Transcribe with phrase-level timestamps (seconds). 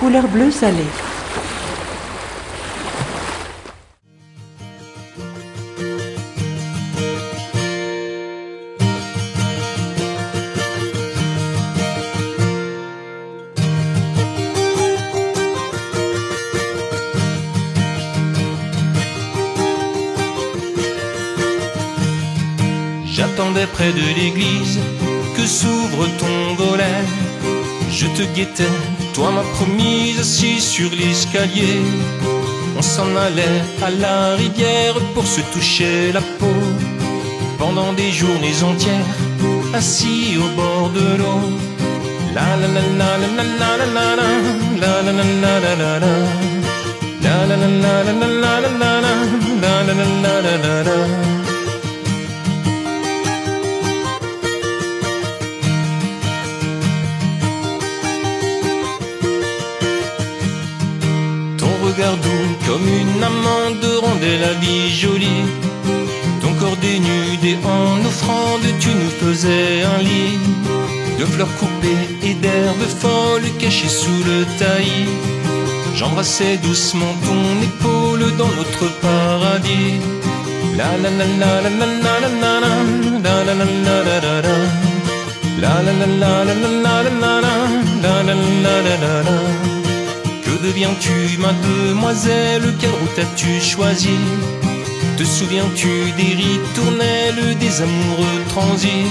[0.00, 0.86] couleur bleu salé.
[23.04, 24.78] J'attendais près de l'église
[25.36, 27.04] que s'ouvre ton volet.
[27.90, 28.64] Je te guettais,
[29.14, 31.80] toi ma promise, assis sur l'escalier.
[32.76, 36.60] On s'en allait à la rivière pour se toucher la peau.
[37.58, 39.16] Pendant des journées entières,
[39.74, 41.42] assis au bord de l'eau.
[42.34, 44.16] La la la la la la la la la
[44.80, 46.12] la la la la la la la
[47.24, 51.39] La la la la la la la la la la la la la
[62.66, 65.44] comme une amande rendait la vie jolie.
[66.40, 70.38] Ton corps dénudé en offrande, tu nous faisais un lit
[71.18, 75.08] de fleurs coupées et d'herbes folles cachées sous le taillis.
[75.94, 80.00] J'embrassais doucement ton épaule dans notre paradis.
[80.76, 82.76] La la la la la la la la la
[83.24, 84.56] la la la la la la la
[85.60, 87.62] La la la la la la la la
[88.02, 89.69] la la la la la
[90.62, 94.18] deviens-tu, mademoiselle Quelle route as-tu choisi
[95.16, 99.06] Te souviens-tu des ritournelles des amoureux transis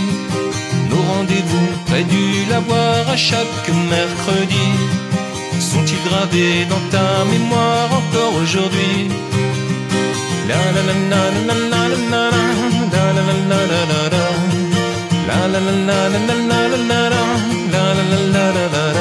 [0.90, 4.68] Nos rendez-vous près du lavoir à chaque mercredi
[5.60, 9.10] Sont-ils gravés dans ta mémoire encore aujourd'hui
[10.48, 12.44] la la la la la la la la
[12.92, 14.26] la la la la
[15.28, 17.34] La la la la la la la la
[18.34, 18.99] la la la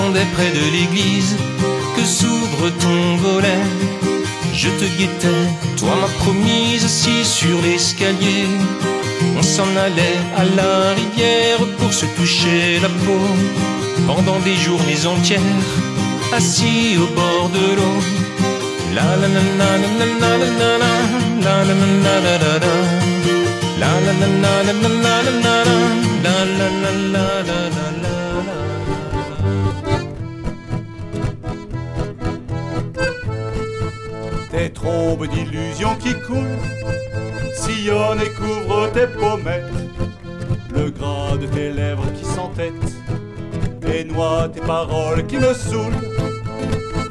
[0.00, 1.36] la la la la la près de l'église
[1.96, 3.64] que s'ouvre ton volet.
[4.54, 5.46] Je te guettais,
[5.76, 8.46] toi ma promise, assis sur l'escalier.
[9.38, 13.26] On s'en allait à la rivière pour se toucher la peau.
[14.06, 15.68] Pendant des journées entières,
[16.32, 17.98] assis au bord de l'eau.
[18.94, 20.94] La la la la la la la la la
[21.44, 22.74] la la la la la la
[23.78, 27.89] La la la la la la la la la la la la la
[34.60, 36.60] Tes trombes d'illusions qui coulent
[37.54, 39.72] sillonnent et couvrent tes pommettes.
[40.74, 42.74] Le gras de tes lèvres qui s'entêtent
[43.90, 46.04] et noie tes paroles qui me saoulent.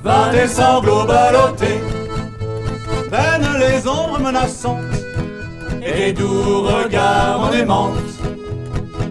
[0.03, 1.81] Va tes sanglots ballottés,
[3.09, 4.83] prennent les ombres menaçantes
[5.81, 8.13] et tes doux regards en aimantes,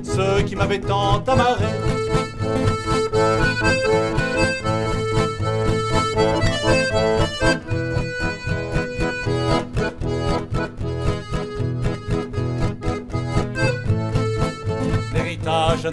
[0.04, 1.87] ceux qui m'avaient tant amarré.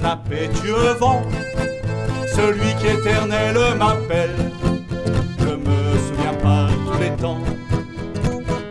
[0.03, 1.21] Impétueux vent,
[2.35, 4.35] celui qui éternel m'appelle.
[5.39, 7.39] Je me souviens par tous les temps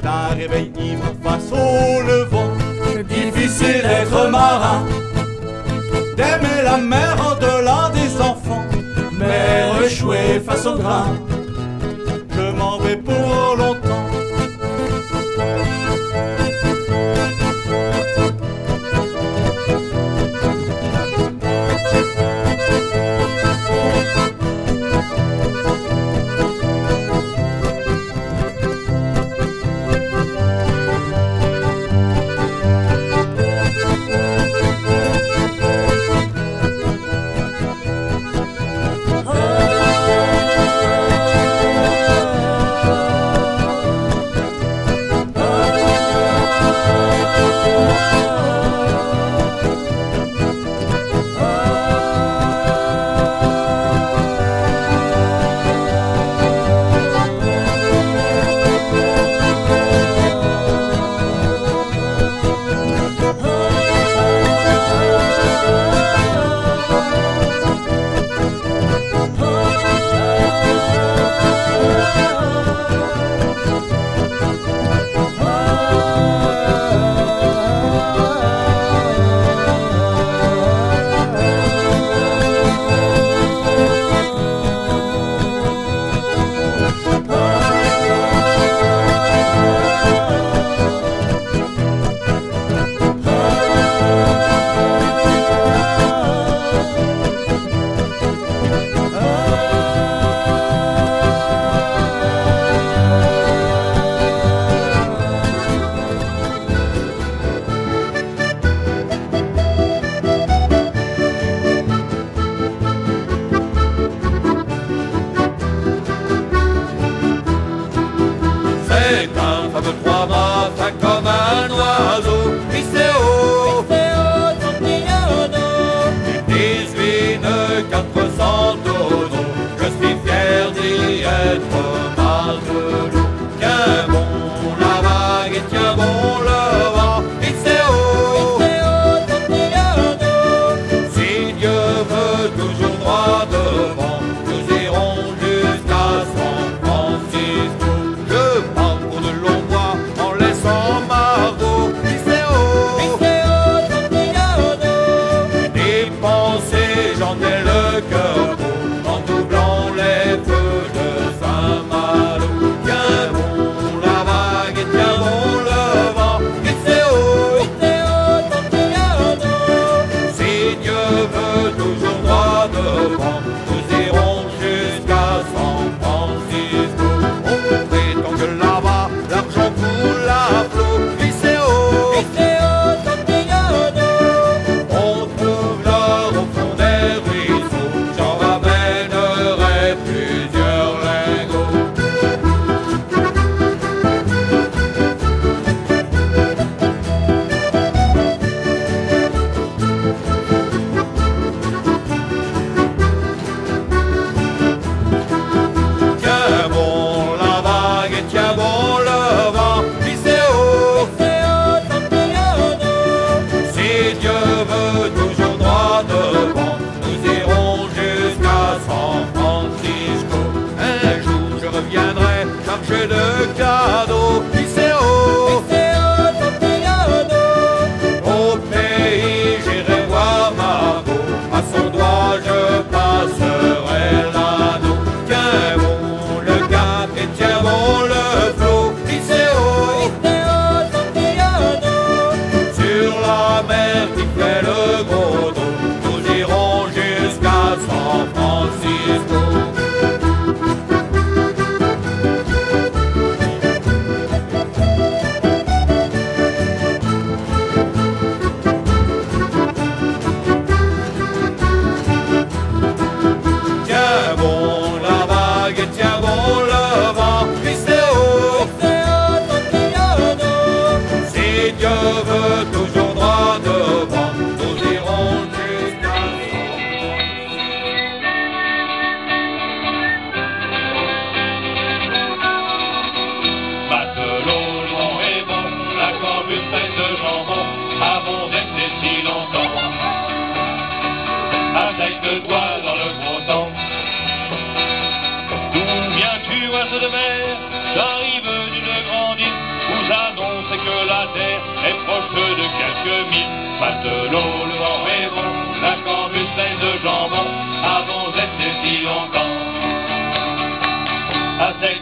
[0.02, 2.52] d'un réveil ivre face au levant.
[3.08, 4.84] Difficile d'être marin,
[6.16, 8.64] d'aimer la mer au-delà des enfants,
[9.18, 11.06] mer échouée face au grain.
[12.36, 13.14] Je m'en vais pour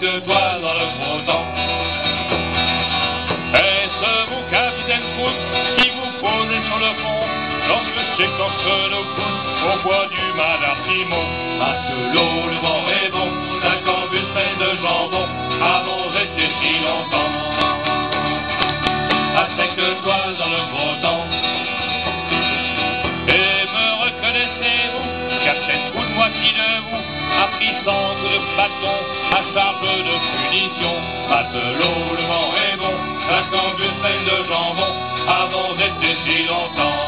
[0.03, 0.19] de
[0.61, 1.45] dans le.
[3.55, 5.39] Est-ce vous, capitaine Proust,
[5.77, 7.23] qui vous posez sur le fond
[7.69, 11.23] lorsque s'écorche nos coudes au bois du Malartimo
[11.57, 13.31] Matelot, le vent est bon,
[13.63, 15.29] la corbe une peine de jambon,
[15.63, 17.33] avons resté si longtemps,
[20.03, 21.27] toiles dans le gros temps.
[23.29, 27.05] Et me reconnaissez-vous, capitaine Proust, moi qui de vous
[27.41, 30.95] a pris cent coups de bâton à charge de punition.
[31.29, 32.97] Matelot, le vent est bon,
[33.31, 34.93] la corbe une peine de jambon,
[35.29, 37.03] avons resté si longtemps,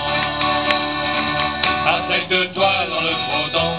[2.54, 3.76] toiles dans le gros temps.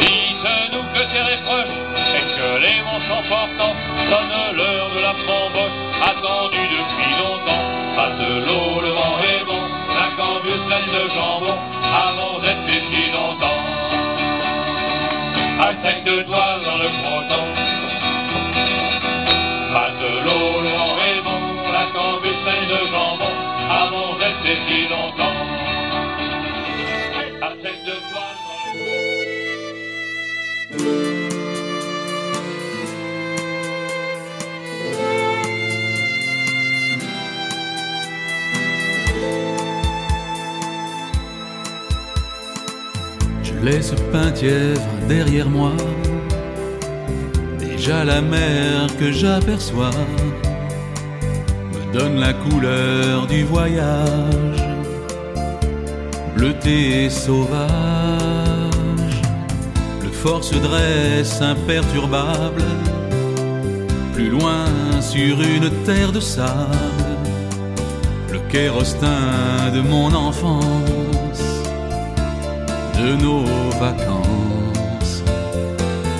[0.00, 1.76] Dites-nous que ces reproches
[2.16, 3.76] et que les vents sont portants
[4.10, 7.64] sonnent l'heure de la framboche attendue depuis longtemps.
[7.96, 9.62] Matelot, le vent est bon,
[9.94, 12.57] la cambuse pleine de jambon, avant d'être
[15.84, 16.88] Avec de toiles dans le
[17.28, 17.48] temps.
[19.72, 21.40] Matelot, vent est bon,
[21.72, 23.32] la cambuse de jambon,
[23.70, 24.87] avant d'être si
[43.68, 45.72] laisse Penthièvre derrière moi,
[47.58, 49.98] déjà la mer que j'aperçois
[51.72, 54.62] me donne la couleur du voyage,
[56.34, 57.58] bleuté et sauvage.
[60.02, 62.64] Le fort se dresse imperturbable,
[64.14, 64.64] Plus loin,
[65.00, 67.14] sur une terre de sable,
[68.32, 71.07] le kérostin de mon enfance,
[72.98, 73.44] de nos
[73.78, 75.22] vacances.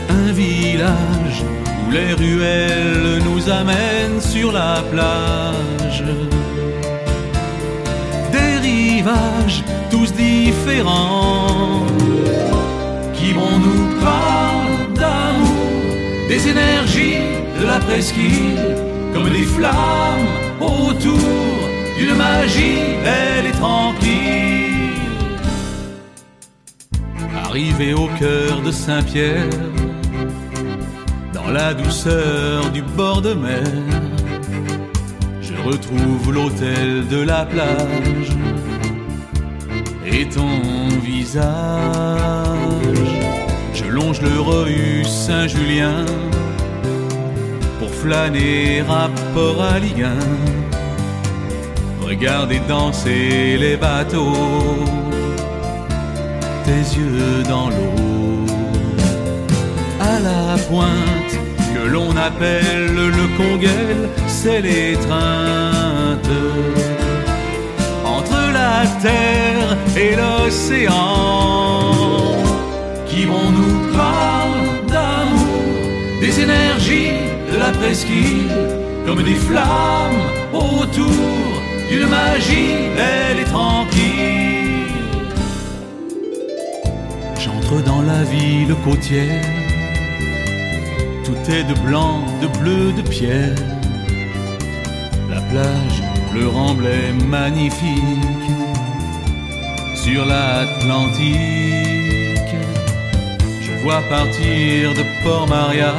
[0.09, 1.43] Un village
[1.81, 6.05] où les ruelles nous amènent sur la plage.
[8.33, 11.87] Des rivages tous différents
[13.15, 17.19] qui vont nous parler d'amour, des énergies
[17.59, 18.77] de la presqu'île,
[19.13, 20.31] comme des flammes
[20.61, 21.49] autour
[21.99, 24.58] d'une magie belle et tranquille.
[27.59, 29.51] Arrivé au cœur de Saint-Pierre,
[31.35, 33.65] dans la douceur du bord de mer,
[35.43, 38.31] je retrouve l'hôtel de la plage
[40.07, 41.75] et ton visage.
[43.75, 46.07] Je longe le Rue Saint-Julien
[47.81, 52.07] pour flâner à Port à Ligue 1.
[52.07, 54.77] Regarder danser les bateaux,
[56.69, 58.47] yeux dans l'eau.
[60.01, 61.35] À la pointe
[61.75, 66.33] que l'on appelle le Conguel, c'est l'étreinte
[68.05, 71.93] entre la terre et l'océan
[73.07, 74.29] qui vont nous parler
[74.89, 77.13] d'amour, des énergies
[77.53, 78.51] de la presqu'île,
[79.07, 80.23] comme des flammes
[80.53, 81.45] autour
[81.91, 84.58] d'une magie belle et tranquille.
[87.99, 89.45] Dans la ville côtière,
[91.25, 93.57] tout est de blanc, de bleu, de pierre.
[95.31, 96.03] La plage,
[96.35, 98.51] le remblai magnifique
[99.95, 101.35] sur l'Atlantique.
[103.65, 105.95] Je vois partir de Port-Maria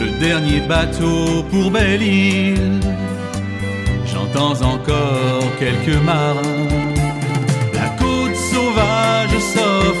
[0.00, 2.80] le dernier bateau pour Belle-Île.
[4.06, 6.68] J'entends encore quelques marins.
[7.74, 9.95] La côte sauvage avec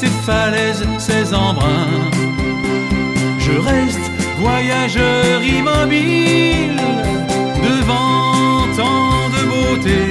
[0.00, 2.10] ses falaises, ses embruns.
[3.38, 4.06] Je reste
[4.38, 6.80] voyageur immobile
[7.68, 10.02] devant tant de beauté.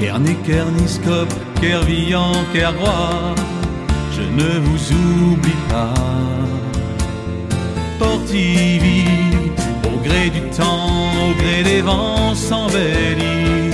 [0.00, 3.34] Kerné, Kerniscope, Kervillan, Kergrois,
[4.16, 6.02] je ne vous oublie pas.
[7.98, 9.04] Portivy,
[9.90, 13.70] au gré du temps, au gré des vents, s'embellit.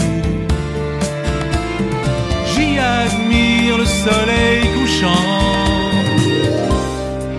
[2.53, 5.29] J'y admire le soleil couchant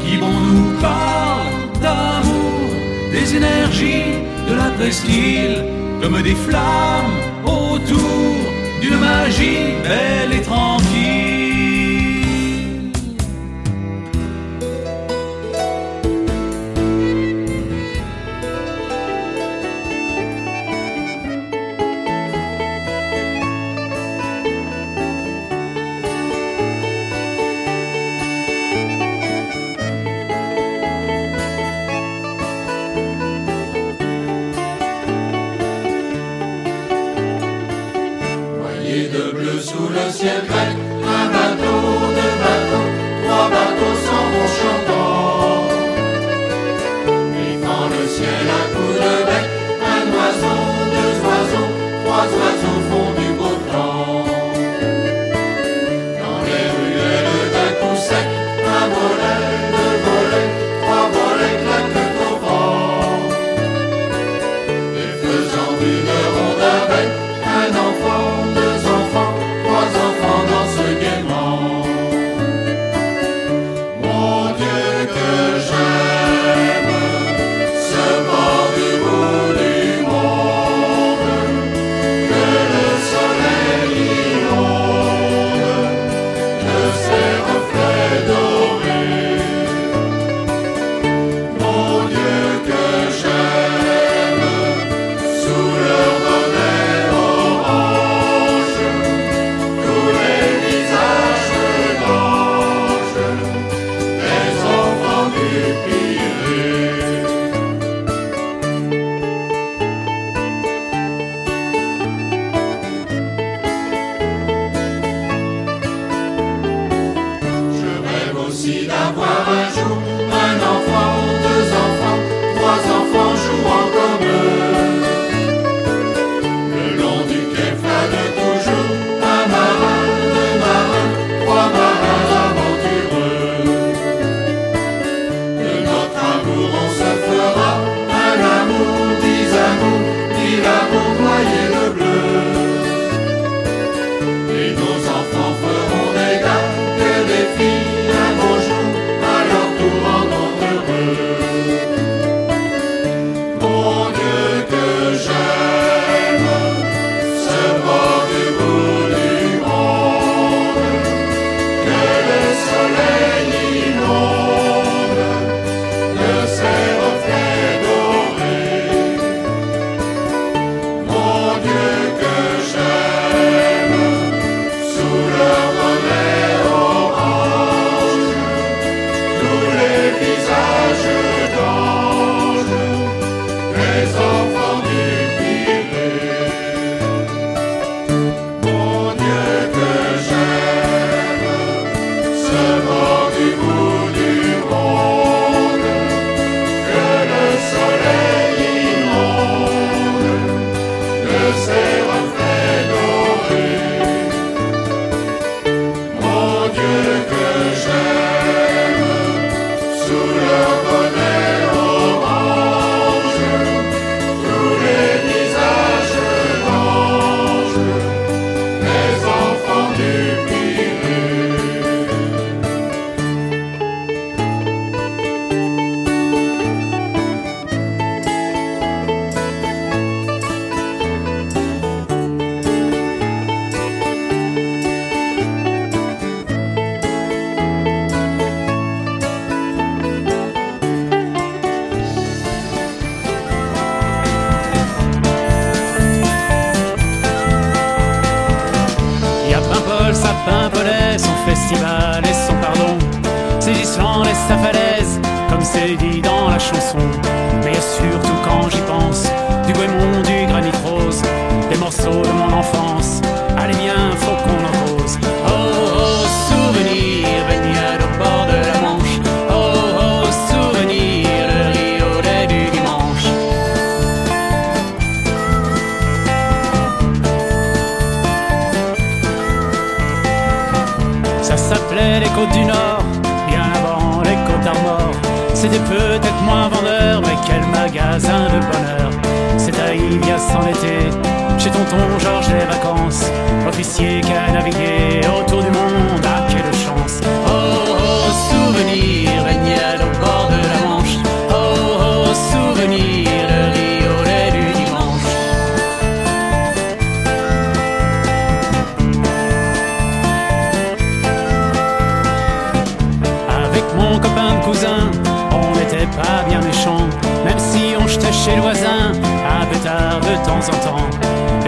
[0.02, 1.52] qui vont nous parler
[1.82, 2.70] d'amour,
[3.12, 4.14] des énergies
[4.48, 5.66] de la presqu'île,
[6.02, 8.36] comme des flammes autour
[8.82, 10.93] d'une magie belle et tranquille.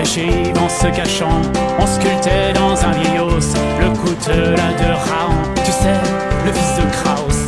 [0.06, 1.41] Chives en se cachant,
[1.80, 6.00] on sculptait dans un vieil os le coutelas de Raon, tu sais,
[6.46, 7.44] le fils de Kraus.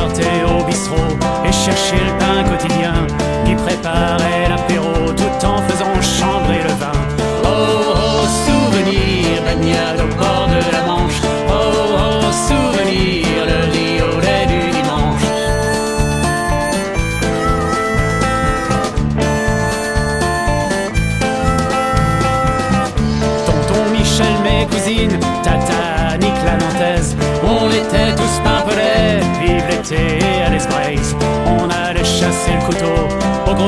[0.00, 0.96] Partaient au bistrot
[1.44, 3.06] et cherchaient le pain quotidien,
[3.44, 4.48] qui préparait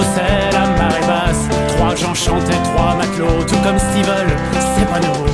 [0.00, 1.44] sel à marée basse.
[1.68, 5.26] Trois gens chantaient, trois matelots, tout comme Steven, c'est pas nouveau.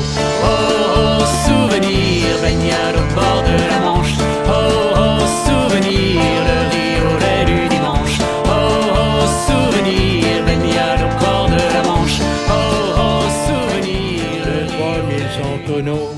[0.43, 0.49] Oh,
[0.97, 4.15] oh, souvenir, baignade au bord de la Manche.
[4.47, 4.53] Oh,
[4.97, 8.19] oh, souvenir, le riolet du dimanche.
[8.45, 12.19] Oh, oh, souvenir, baignade au bord de la Manche.
[12.49, 12.53] Oh,
[12.99, 16.11] oh, souvenir, le riolet 3100 tonneaux,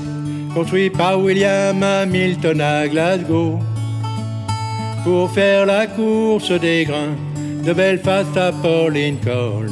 [0.53, 3.59] construit par William Hamilton à Glasgow,
[5.03, 7.15] pour faire la course des grains
[7.63, 9.67] de Belfast à Port Lincoln,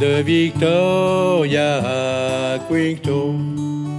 [0.00, 3.98] de Victoria à Queenstown.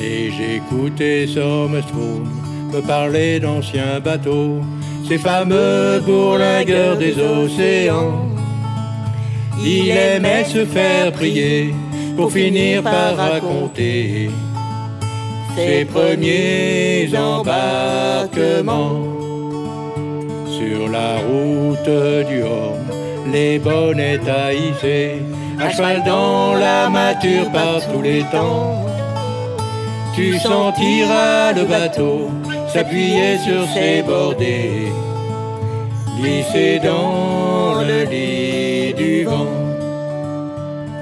[0.00, 2.28] Et j'écoutais Sommerstrom
[2.72, 4.60] me parler d'anciens bateaux,
[5.06, 8.26] ces fameux bourlingueurs des océans.
[9.62, 11.74] Il aimait se faire prier
[12.16, 14.30] pour finir par raconter
[15.56, 19.15] ses premiers embarquements.
[21.86, 22.80] Du Rhum,
[23.32, 25.22] les bonnets taillissés,
[25.60, 28.84] à cheval dans la mature par tous les temps.
[30.16, 32.28] Tu sentiras le bateau
[32.72, 34.88] s'appuyer sur ses bordées,
[36.18, 39.46] glisser dans le lit du vent.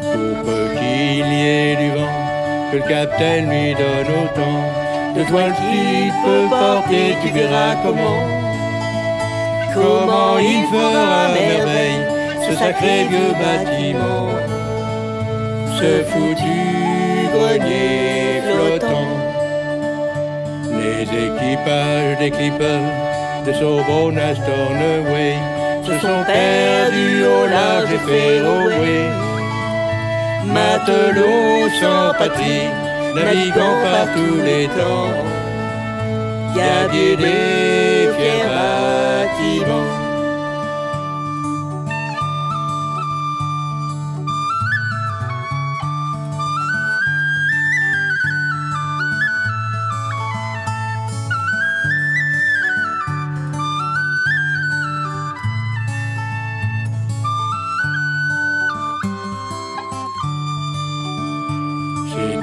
[0.03, 5.55] Pour peu qu'il y ait du vent, que le capitaine lui donne autant de toile
[5.55, 8.44] qu'il peut porter, tu verras comment.
[9.75, 12.07] Comment il fera merveille
[12.47, 14.29] ce sacré vieux bâtiment,
[15.79, 19.09] ce foutu grenier flottant.
[20.79, 22.93] Les équipages des clippers
[23.47, 25.35] de Sorbonne à Stornoway
[25.83, 29.09] se sont perdus au large et Féroé.
[30.47, 32.71] Matelots sans patrie,
[33.17, 35.15] naviguant par tous les temps,
[36.55, 39.04] gabier des fiers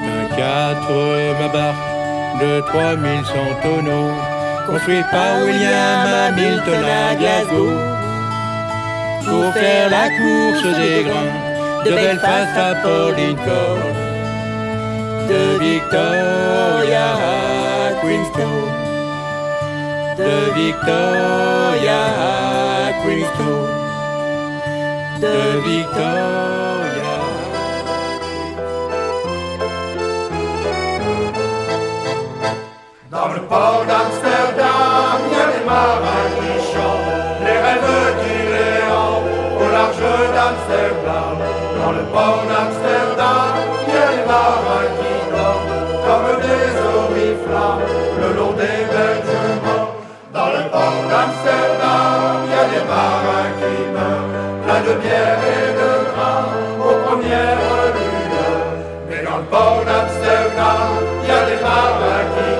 [0.04, 1.92] un 4 ma barque
[2.40, 4.10] de 3100 tonneaux,
[4.66, 7.70] construit par William Hamilton à Glasgow,
[9.24, 13.80] pour faire la course des grains de Belfast à Port Lincoln,
[15.28, 18.68] de Victoria à Queenstown,
[20.18, 23.68] de Victoria à Queenstown,
[25.20, 25.36] de
[25.68, 26.32] Victoria.
[33.10, 33.84] Dans le port
[37.44, 37.90] les rêves
[38.54, 39.30] les hantent
[39.60, 41.38] au large d'Amsterdam.
[41.78, 43.54] Dans le port d'Amsterdam,
[43.86, 45.72] il y a des marins qui dorment
[46.06, 47.86] comme des oriflammes
[48.20, 49.94] le long des berges morts.
[50.32, 54.30] Dans le port d'Amsterdam, il y a des marins qui meurent,
[54.64, 56.46] pleins de bière et de gras
[56.86, 57.58] aux premières
[57.96, 58.68] lueurs.
[59.08, 60.90] Mais dans le port d'Amsterdam,
[61.22, 62.51] il y a des marins qui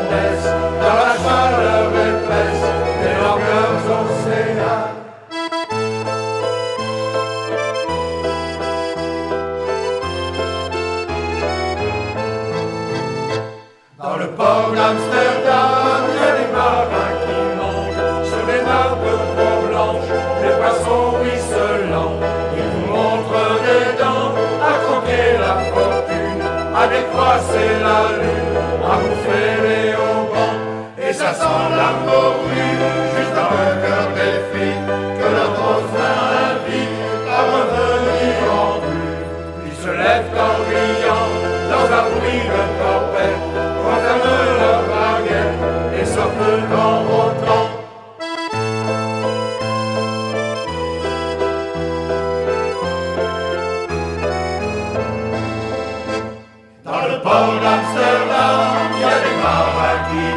[27.33, 30.59] décroisser la lune, à bouffer les haubans.
[30.99, 32.73] Et ça sent la morue
[33.17, 33.82] juste dans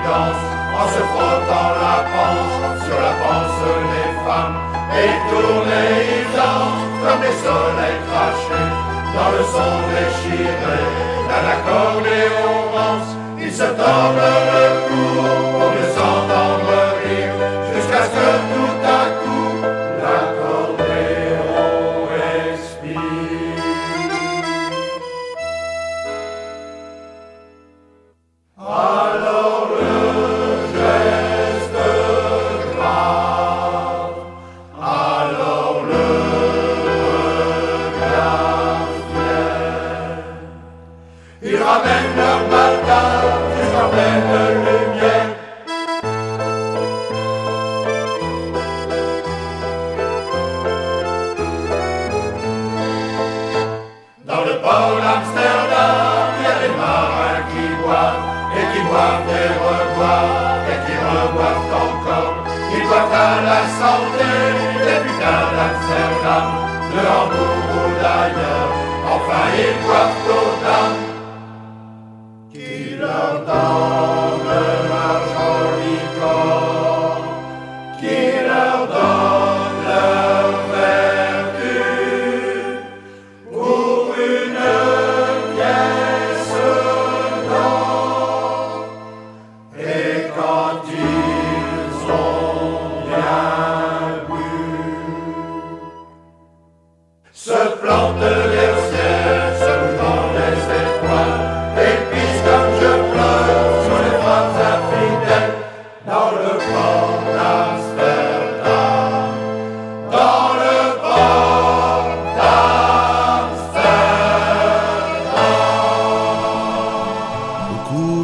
[0.08, 4.58] en se frottant la panse sur la panse des femmes.
[4.94, 5.14] Et
[5.78, 8.72] et ils dansent comme des soleils crachés
[9.16, 10.80] dans le son déchiré
[11.28, 13.12] d'un accordéon rance.
[13.40, 15.06] Ils se tordent le cou
[15.52, 16.65] pour mieux s'entendre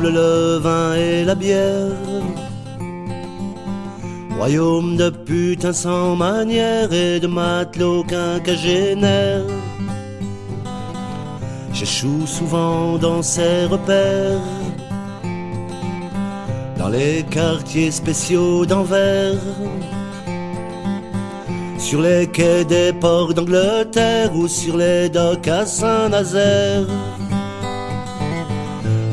[0.01, 1.91] le vin et la bière.
[4.37, 9.45] Royaume de putains sans manière et de matelots quinquagénaires.
[11.73, 14.49] J'échoue souvent dans ces repères,
[16.77, 19.39] dans les quartiers spéciaux d'Anvers,
[21.77, 26.85] sur les quais des ports d'Angleterre ou sur les docks à Saint-Nazaire.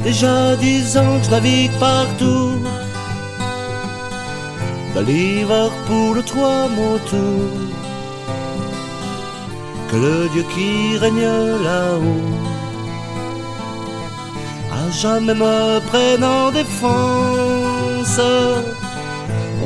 [0.09, 2.57] Déjà dix ans que je navigue partout.
[4.95, 7.51] De Liverpool au Trois-Montous.
[9.91, 11.29] Que le Dieu qui règne
[11.69, 12.25] là-haut
[14.79, 18.21] à jamais me prenne en défense.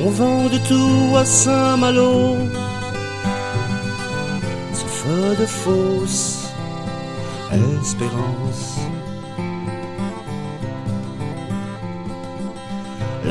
[0.05, 2.37] On vend de tout à Saint-Malo,
[4.75, 5.07] sauf
[5.41, 6.49] de fausses
[7.81, 8.82] espérances.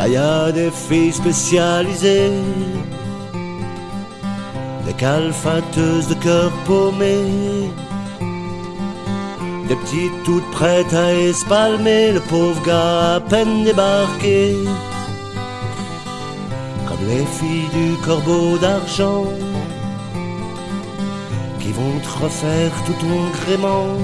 [0.02, 2.32] Là y a des filles spécialisées,
[4.88, 7.70] des calfateuses de cœur paumé,
[9.68, 12.14] des petites toutes prêtes à espalmer.
[12.14, 14.56] Le pauvre gars à peine débarqué.
[17.08, 19.26] les filles du corbeau d'argent
[21.60, 23.98] qui vont te refaire tout ton gréement,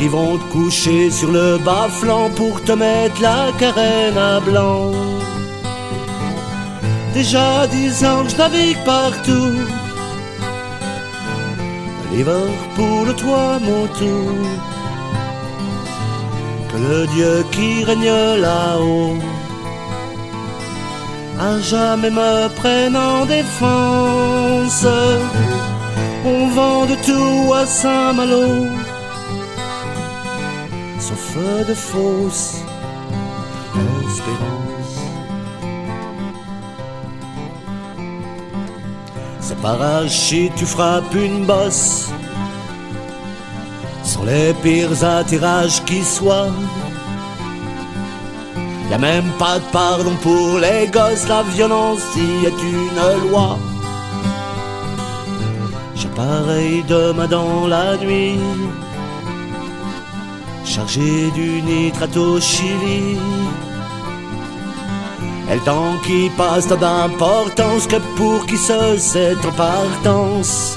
[0.00, 4.92] qui vont te coucher sur le bas-flanc pour te mettre la carène à blanc.
[7.12, 9.56] Déjà dix ans que je navigue partout,
[12.12, 14.38] Liverpool, toi mon tour,
[16.70, 19.18] que le Dieu qui règne là-haut
[21.38, 24.86] à jamais me prenne en défense.
[26.24, 28.66] On vend de tout à Saint-Malo,
[31.32, 32.64] sauf de fausse
[34.06, 34.96] espérance.
[39.40, 42.08] C'est par archi tu frappes une bosse
[44.02, 46.52] sur les pires attirages qui soient.
[48.90, 53.56] Y a même pas de pardon pour les gosses, la violence y est une loi.
[55.94, 58.38] J'appareille demain dans la nuit,
[60.80, 63.18] chargé du nitrate au Chili.
[65.50, 70.76] Et le temps qui passe n'a d'importance que pour qui se sait en partance.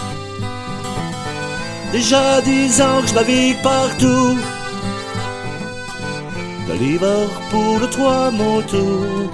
[1.92, 4.38] Déjà dix ans que je navigue partout
[6.68, 9.30] de Liverpool, toi mon tour.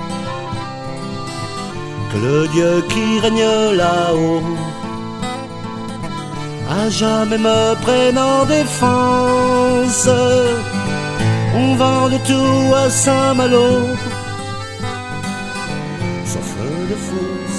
[2.12, 4.44] Que le Dieu qui règne là-haut
[6.70, 10.10] à jamais me prenne en défense.
[11.56, 13.70] On vend de tout à Saint-Malo,
[16.26, 16.50] sauf
[16.90, 17.59] de fausse.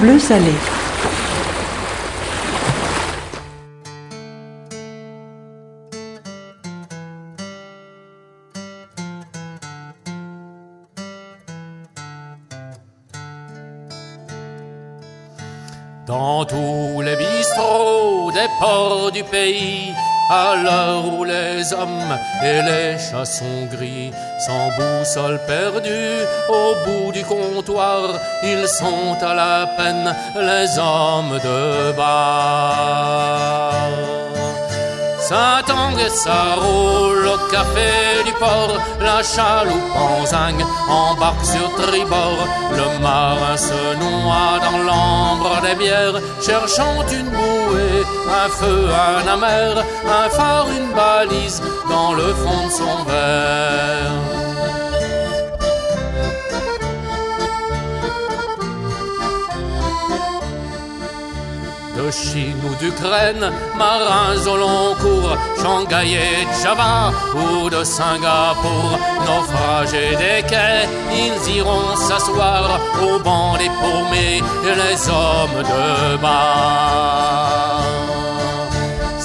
[0.00, 0.52] Bleu salé.
[16.06, 19.92] Dans tous les bistrots des ports du pays,
[20.30, 24.10] à l'heure où les hommes et les chats sont gris,
[24.46, 26.17] sans boussole perdue,
[28.42, 33.72] ils sont à la peine, les hommes de bar.
[35.20, 40.58] Ça tangue et ça roule au café du port, la chaloupe en zinc
[40.88, 42.40] embarque sur tribord.
[42.72, 48.04] Le marin se noie dans l'ombre des bières, cherchant une bouée,
[48.42, 51.60] un feu, un amer, un phare, une balise
[51.90, 54.47] dans le fond de son verre.
[62.08, 68.90] De Chine ou d'Ukraine, marins au long cours, Shanghai et Java ou de Singapour,
[69.26, 74.42] naufragés des quais, ils iront s'asseoir au banc des paumés,
[74.82, 77.58] les hommes de bar.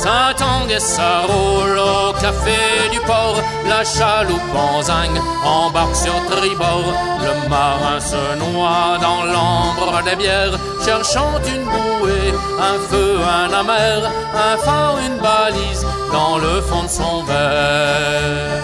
[0.04, 5.16] Saint-Angue et roule au café du port, la chaloupe en zinc
[5.46, 6.90] embarque sur tribord.
[7.26, 14.12] Le marin se noie dans l'ombre des bières, cherchant une bouée, un feu, un amer,
[14.36, 18.64] un phare, une balise dans le fond de son verre.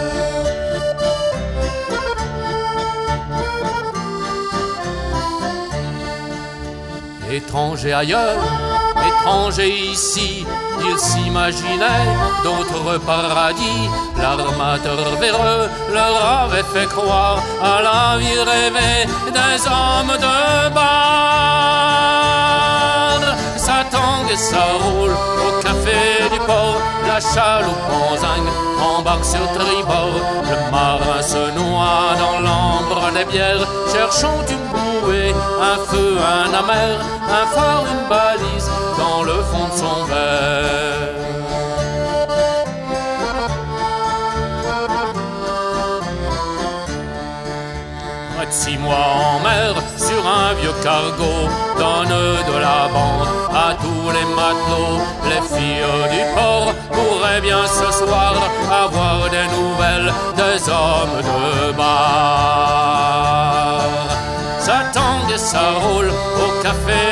[7.31, 8.41] Étranger ailleurs,
[9.07, 10.45] étranger ici,
[10.91, 12.07] il s'imaginait
[12.43, 13.89] d'autres paradis.
[14.17, 21.49] L'armateur véreux leur avait fait croire à la vie rêvée des hommes de bar.
[23.57, 25.15] Ça tangue et ça roule
[25.45, 28.45] au café du port, la chaloupe en zinc
[28.81, 30.15] embarque sur tribord.
[30.49, 36.91] Le marin se noie dans l'ombre des bières, cherchant une bouée, un feu, un amer,
[37.29, 38.69] un phare, une balise
[38.99, 41.09] dans le fond de son verre.
[48.35, 51.33] Près de six mois en mer, sur un vieux cargo,
[51.77, 52.17] donne
[52.51, 53.27] de la bande
[53.65, 55.01] à tous les matelots.
[55.31, 58.33] Les filles du port pourraient bien ce soir
[58.85, 62.59] avoir des nouvelles des hommes de bar.
[64.59, 66.11] Ça tangue et ça roule
[66.43, 67.08] au café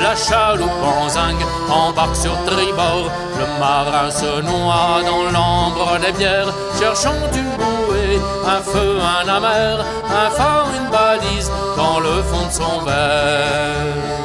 [0.00, 1.38] la chaloupe en zinc
[1.70, 3.10] embarque sur tribord.
[3.38, 9.84] Le marin se noie dans l'ombre des bières, cherchant une bouée, un feu, un amer,
[10.04, 14.18] un phare, une balise dans le fond de son verre.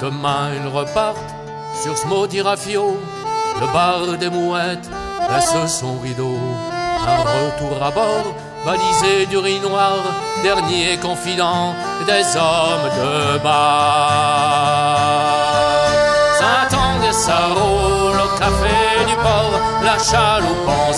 [0.00, 1.34] Demain ils repartent
[1.80, 2.96] sur ce maudit rafio,
[3.60, 4.90] le bar des mouettes
[5.30, 6.36] laisse son rideau.
[7.06, 8.34] Un retour à bord,
[8.64, 9.98] balisé du riz noir,
[10.42, 11.74] dernier confident
[12.06, 13.38] des hommes de
[16.70, 20.92] tangue et ça roule au café du port, la chaloupe en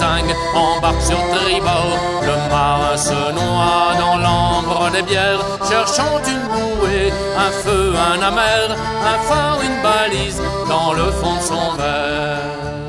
[0.55, 1.99] embarque sur tribord.
[2.23, 8.77] Le marin se noie dans l'ombre des bières, cherchant une bouée, un feu, un amer,
[9.13, 12.84] un phare, une balise dans le fond de son verre.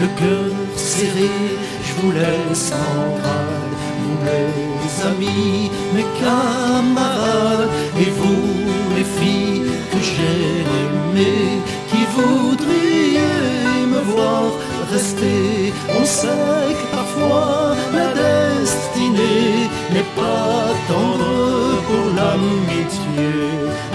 [0.00, 1.30] Le cœur serré,
[1.84, 3.74] je vous laisse en rade.
[4.02, 8.46] Vous mes amis, mes camarades, et vous
[8.96, 14.44] les filles que j'ai aimées, qui voudriez me voir
[14.90, 15.72] rester.
[16.00, 23.28] On sait que parfois la destinée n'est pas tendre pour l'amitié.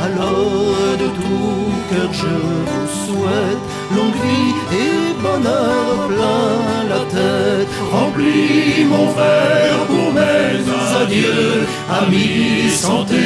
[0.06, 2.36] Alors de tout cœur je
[2.70, 3.64] vous souhaite
[3.95, 4.95] longue vie et
[5.26, 6.55] bonheur plein
[6.93, 7.69] la tête.
[7.91, 10.55] Remplis mon verre pour mes
[11.01, 11.55] adieux,
[12.01, 13.26] amis, santé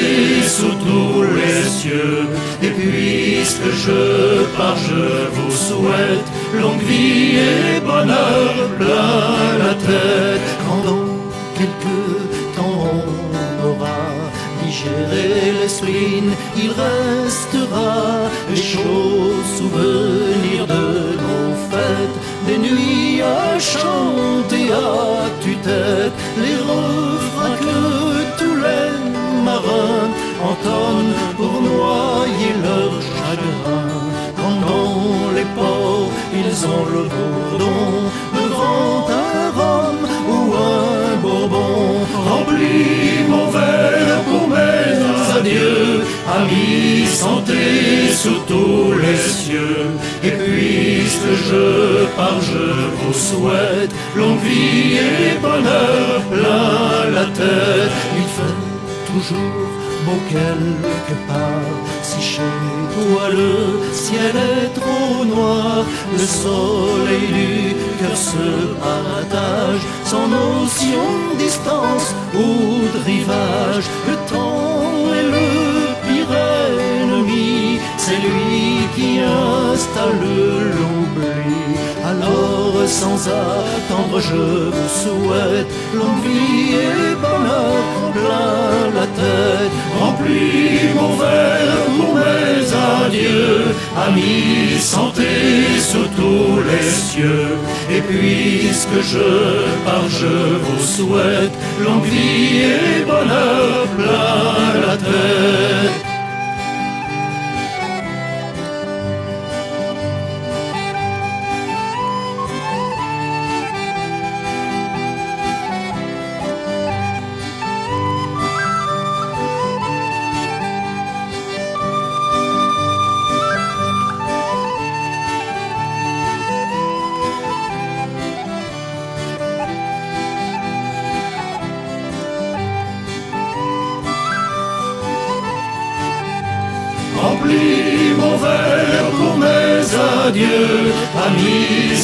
[0.55, 2.27] sous tous les cieux.
[2.63, 4.01] Et puisque je
[4.57, 5.03] pars, je
[5.35, 6.27] vous souhaite
[6.61, 10.45] longue vie et bonheur plein la tête.
[10.65, 11.09] Quand dans
[11.57, 14.01] quelques temps on aura
[14.63, 16.31] digéré les spleens,
[16.63, 17.93] il restera
[18.49, 21.08] les chauds souvenirs de
[23.19, 30.09] nuits à chanter à tue-tête, les refrains que tous les marins
[30.43, 33.87] entonnent pour noyer leur chagrin.
[34.37, 37.81] Quand dans les ports ils ont le bourdon
[38.33, 39.97] devant un rhum
[40.29, 42.05] ou un bourbon.
[42.29, 46.03] Remplis mon verre pour mes adieux,
[46.39, 49.87] amis, santé sous tous les cieux.
[50.23, 52.05] Et puisque je
[52.41, 52.63] je
[52.99, 57.91] vous souhaite longue vie et bonheur plein la tête.
[58.17, 59.67] Il fait toujours
[60.05, 61.75] beau quelque part.
[62.03, 62.53] Si chez
[62.95, 63.53] toi le
[63.93, 68.47] ciel est trop noir, le soleil du cœur se
[68.85, 72.47] partage, sans notion de distance ou
[72.93, 73.85] de rivage.
[74.09, 75.47] Le temps est le
[76.05, 76.33] pire
[77.01, 80.23] ennemi, c'est lui qui installe
[80.75, 81.48] l'oubli.
[82.89, 89.71] Sans attendre, je vous souhaite longue vie et bonheur plein la tête.
[89.99, 92.65] Remplis mon verre pour mes
[93.05, 95.23] adieux, amis, santé
[95.79, 97.57] sous tous les cieux.
[97.91, 99.29] Et puisque je
[99.85, 101.53] pars, je vous souhaite
[101.85, 106.08] longue vie et bonheur plein la tête.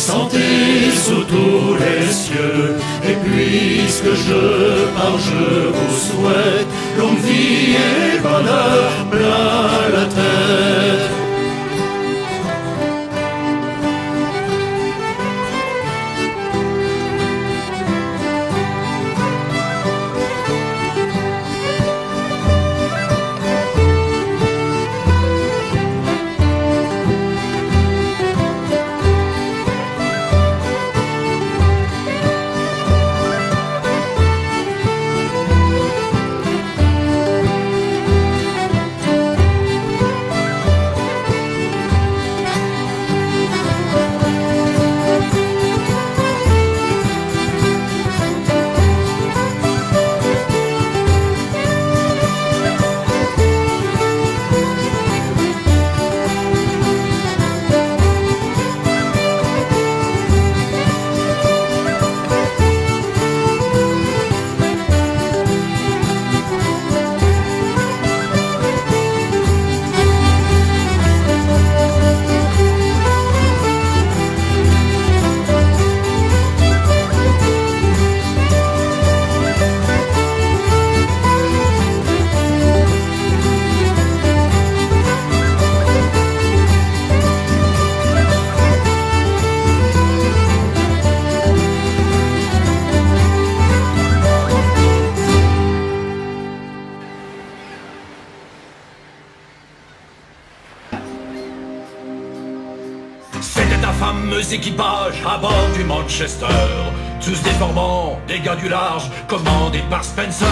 [0.05, 2.75] Santé sous tous les cieux.
[3.09, 4.41] Et puisque je
[4.95, 5.45] pars, je
[5.75, 10.24] vous souhaite longue vie et bonheur plein la.
[105.27, 106.45] À bord du Manchester.
[107.21, 110.47] Tous déformants, des gars du large, commandés par Spencer.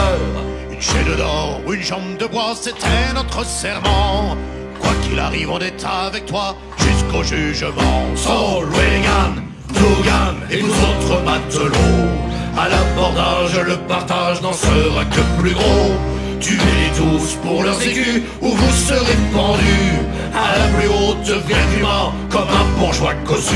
[0.69, 4.35] Une chaîne d'or ou une jambe de bois, c'était notre serment.
[4.81, 8.03] Quoi qu'il arrive, on est avec toi jusqu'au jugement.
[8.15, 12.09] So Reagan, Dugan et nous autres matelots.
[12.57, 15.93] À l'abordage, le partage n'en sera que plus gros.
[16.41, 21.83] Tuez-les tous pour leurs écus ou vous serez pendus à la plus haute vertu
[22.29, 23.53] comme un bourgeois cossu.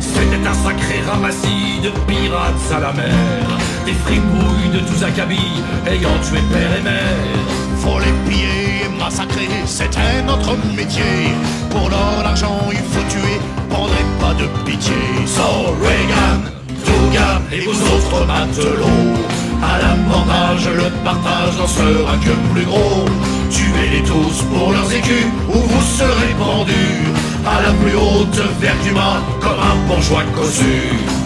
[0.00, 3.04] C'était un sacré ramassis de pirates à la mer
[3.84, 7.38] Des fripouilles de tous acabits ayant tué père et mère
[7.78, 8.53] Faut les piller
[8.98, 11.32] massacrer, c'était notre métier.
[11.70, 13.40] Pour l'or, l'argent, il faut tuer,
[13.70, 14.94] prendrez pas de pitié.
[15.26, 16.40] So Reagan,
[16.84, 19.14] Dugan et vous autres matelots
[19.62, 23.04] À l'abordage, le partage n'en sera que plus gros
[23.50, 27.04] Tuez-les tous pour leurs écus ou vous serez pendus
[27.46, 28.90] À la plus haute vertu
[29.40, 31.23] comme un bourgeois cossu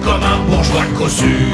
[0.00, 1.51] comme un bourgeois cossu.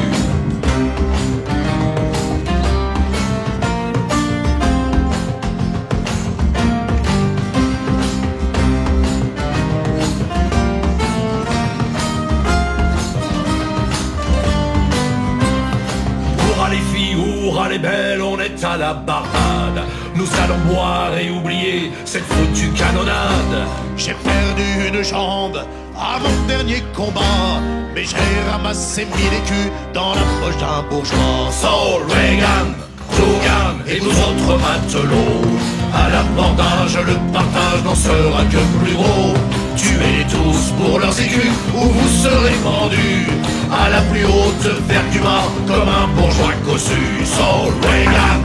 [28.78, 31.50] J'ai ramassé mille écus dans la poche d'un bourgeois.
[31.50, 32.74] So Reagan,
[33.16, 35.58] Dugan et nous autres matelots.
[35.94, 39.34] À l'abordage, le partage n'en sera que plus gros.
[39.76, 43.26] Tuez-les tous pour leurs écus ou vous serez pendus
[43.72, 47.24] à la plus haute vertu mât comme un bourgeois cossu.
[47.24, 48.38] So Reagan.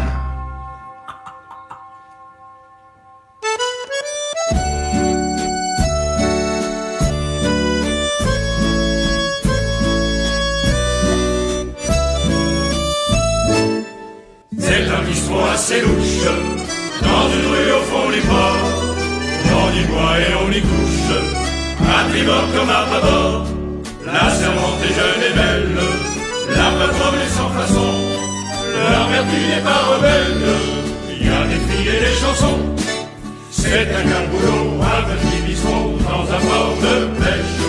[27.60, 27.91] Façon.
[28.91, 30.43] Leur vertu n'est pas rebelle,
[31.10, 32.60] il y a des filles et des chansons.
[33.51, 37.60] C'est un grand boulot, un petit bistrot, dans un port de pêche.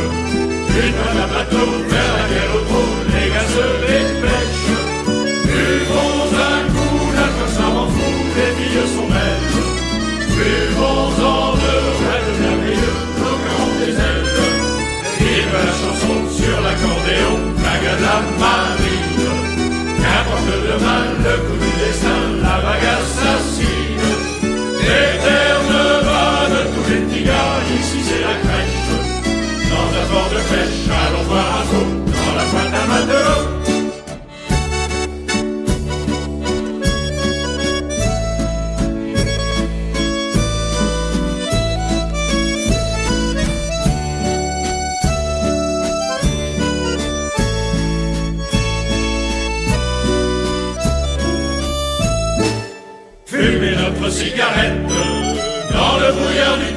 [0.82, 4.72] Une bonne à bateau, vers laquelle au trot, les gars se les pêchent.
[5.46, 9.48] Buvons un coup, la personne s'en fout, les filles sont belles.
[10.36, 14.30] Buvons-en de merveilleux, nos cœurs des ailes.
[15.20, 18.83] Vive la chanson sur l'accordéon, la gueule de
[20.74, 24.00] Qu'importe demain, le coup du destin, la vague assassine.
[24.80, 28.82] L'éterne va de tous les petits gars, ici c'est la crèche.
[29.70, 31.63] Dans un port de pêche, allons voir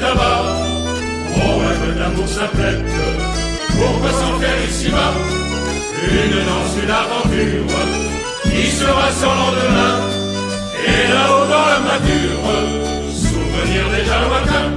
[0.08, 0.44] tabac.
[1.36, 2.92] On rêve d'amour simplette,
[3.78, 5.14] pourquoi s'en faire ici-bas
[6.20, 7.76] Une danse, une aventure
[8.44, 9.96] qui sera sans lendemain.
[10.92, 12.46] Et là-haut dans la mature,
[13.24, 14.70] souvenir déjà lointain.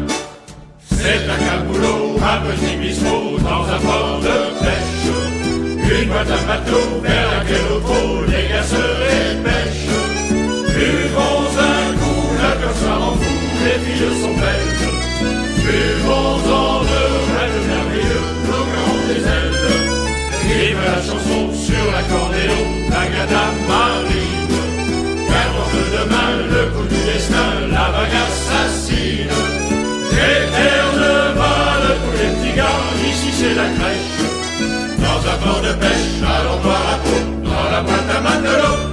[1.01, 6.03] C'est un caboulot, un petit bistrot dans un port de pêche.
[6.03, 9.97] Une boîte à bateau vers laquelle au trot les gars se répêchent.
[10.75, 15.00] Buvons un coup, la personne en fout, les filles sont belles.
[15.65, 17.03] Buvons-en le
[17.35, 19.59] rêve merveilleux, l'occasion des ailes.
[20.49, 24.55] Vive la chanson sur l'accordéon, la gada marine.
[25.29, 29.35] Qu'importe demain le coup du destin, la vague assassine.
[30.13, 31.21] Éternel
[32.03, 34.19] pour les petits gars, ici c'est la crèche.
[34.99, 38.90] Dans un port de pêche, allons boire la peau, dans la boîte à matelots.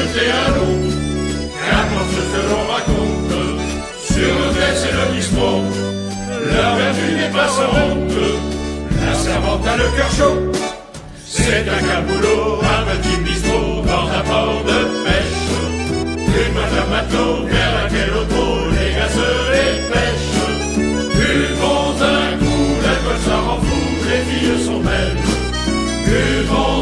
[0.00, 0.80] jeter un lot.
[1.66, 3.40] Car se feront raconte
[4.08, 5.62] sur le hôtesse et lotissement,
[6.52, 8.20] leur vertu n'est pas sans honte.
[9.04, 10.40] La servante a le cœur chaud.
[11.26, 15.40] C'est un caboulot, un petit bistrot dans un port de pêche.
[16.42, 20.40] Une madame matelot vers laquelle au trop les gars se dépêchent.
[21.16, 25.22] Buvons un coup, l'alcool ça rend fou, les filles sont belles.
[26.04, 26.79] Buvons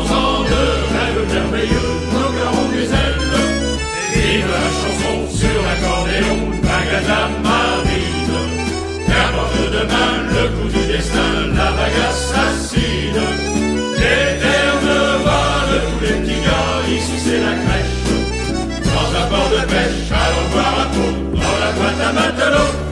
[7.08, 8.40] la marine.
[9.06, 13.24] Qu'importe demain le coup du destin, la vague assassine.
[14.00, 17.98] Les terres de voile, tous les petits gars, ici c'est la crèche.
[18.94, 22.87] Dans un port de pêche, allons voir un pot dans la boîte à matelots.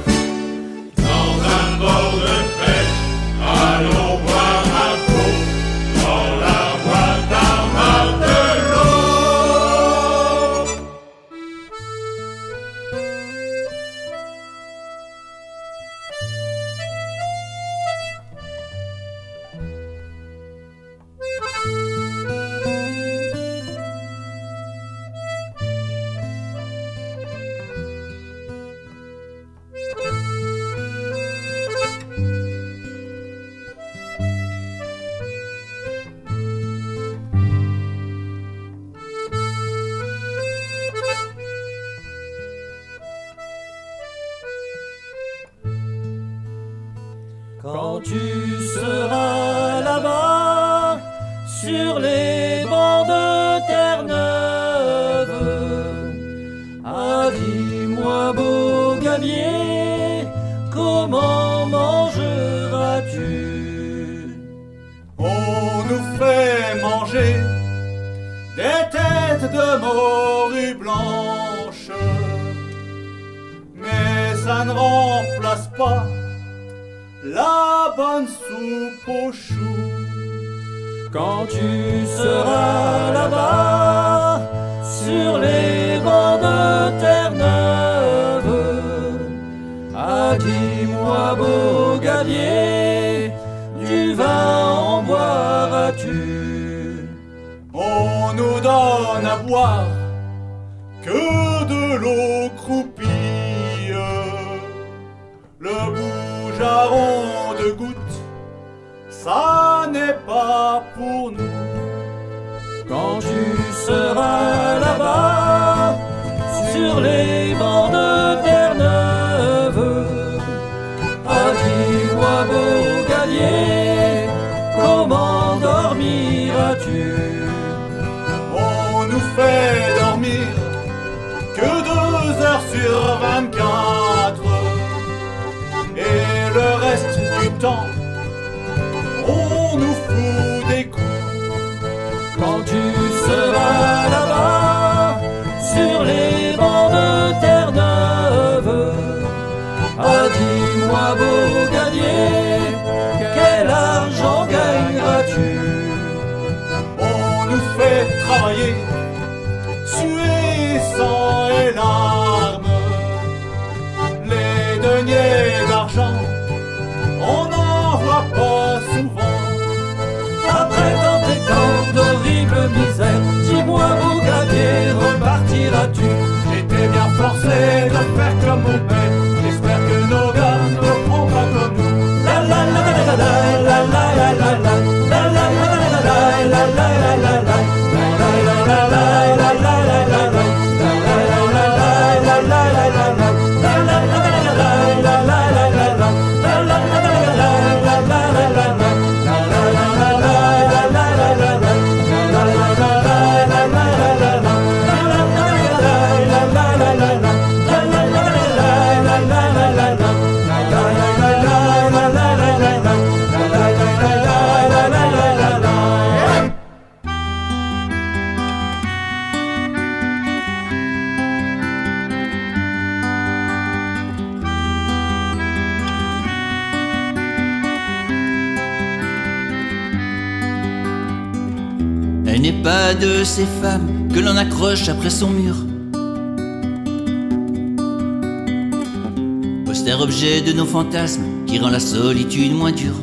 [241.47, 243.01] qui rend la solitude moins dure.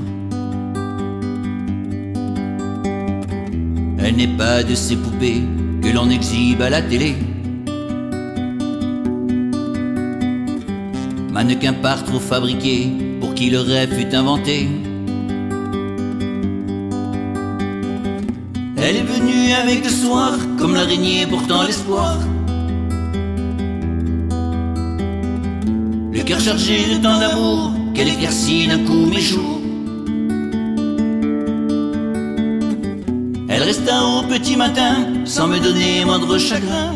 [3.99, 5.43] Elle n'est pas de ces poupées
[5.81, 7.15] que l'on exhibe à la télé.
[11.31, 14.67] Mannequin par trop fabriqué pour qui le rêve fut inventé.
[18.77, 22.17] Elle est venue avec le soir comme l'araignée portant l'espoir.
[26.25, 29.59] Cœur chargé de tant d'amour, qu'elle éclaircit d'un coup mes jours.
[33.49, 36.93] Elle resta au petit matin, sans me donner moindre chagrin.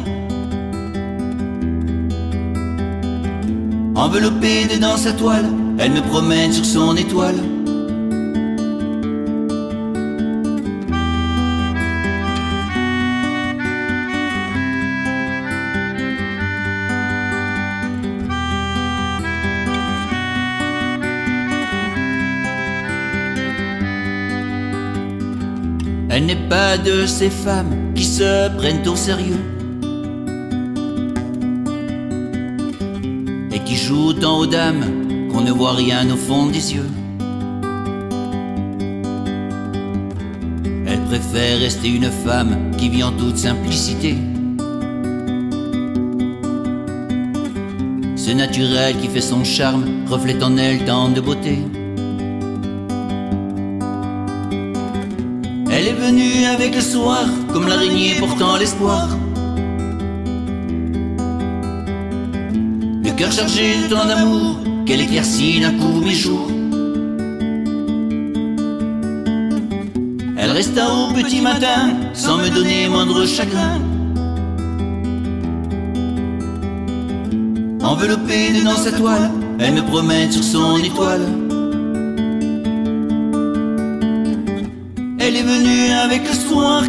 [3.96, 7.57] Enveloppée dedans sa toile, elle me promène sur son étoile.
[26.84, 29.40] De ces femmes qui se prennent au sérieux
[33.52, 36.90] et qui jouent tant aux dames qu'on ne voit rien au fond des yeux.
[40.86, 44.16] Elle préfère rester une femme qui vit en toute simplicité.
[48.16, 51.60] Ce naturel qui fait son charme reflète en elle tant de beauté.
[56.68, 59.07] Avec le soir, comme l'araignée portant l'espoir.
[63.05, 66.49] Le cœur chargé de tant d'amour, qu'elle éclaircit d'un coup mes jours.
[70.38, 73.80] Elle resta au petit matin, sans me donner moindre chagrin.
[77.82, 81.47] Enveloppée dedans sa toile, elle me promène sur son étoile.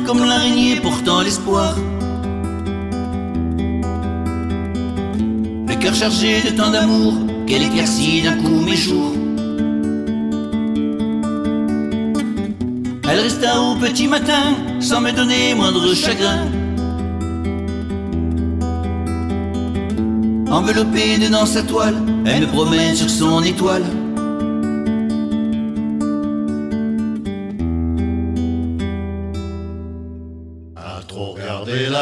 [0.07, 1.74] Comme l'araignée portant l'espoir.
[5.66, 7.14] Le cœur chargé de tant d'amour
[7.47, 9.14] qu'elle éclaircit d'un coup mes jours.
[13.11, 14.45] Elle resta au petit matin
[14.80, 16.45] sans me donner moindre chagrin.
[20.51, 23.84] Enveloppée dedans sa toile, elle me promène sur son étoile.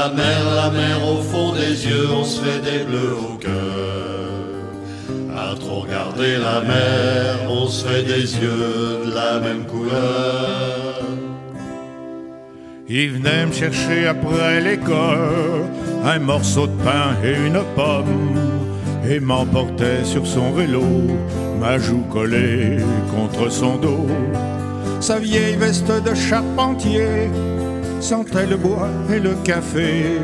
[0.06, 3.52] La mer, la mer au fond des yeux, on se fait des bleus au cœur.
[5.36, 11.00] À trop regarder la mer, on se fait des yeux de la même couleur.
[12.88, 15.64] Il venait me chercher après l'école
[16.04, 18.38] un morceau de pain et une pomme
[19.08, 20.84] et m'emportait sur son vélo,
[21.60, 22.76] ma joue collée
[23.10, 24.06] contre son dos.
[25.00, 27.28] Sa vieille veste de charpentier
[28.06, 30.20] sentait le bois et le café.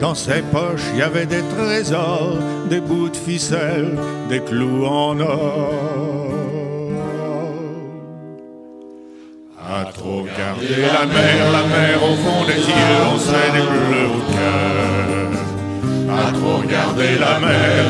[0.00, 2.38] Dans ses poches, il y avait des trésors,
[2.70, 3.98] des bouts de ficelle,
[4.30, 6.30] des clous en or.
[9.60, 14.10] À trop regarder la mer, la mer au fond des yeux, on serait des bleus
[14.16, 15.28] au cœur.
[16.22, 17.84] À trop regarder la mer,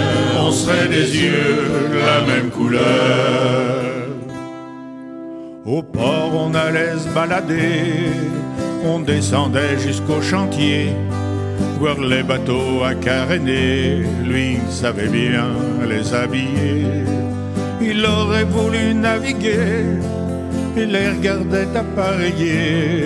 [0.44, 3.84] on serait des yeux de la même couleur.
[5.64, 8.10] Au port, on allait se balader,
[8.84, 10.88] on descendait jusqu'au chantier,
[11.78, 14.04] voir les bateaux à caréner.
[14.24, 15.48] Lui savait bien
[15.88, 16.86] les habiller.
[17.80, 19.98] Il aurait voulu naviguer,
[20.76, 23.04] il les regardait appareillés,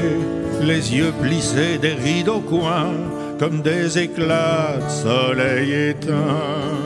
[0.62, 2.94] les yeux plissés des rideaux coins,
[3.38, 6.78] comme des éclats de soleil éteint.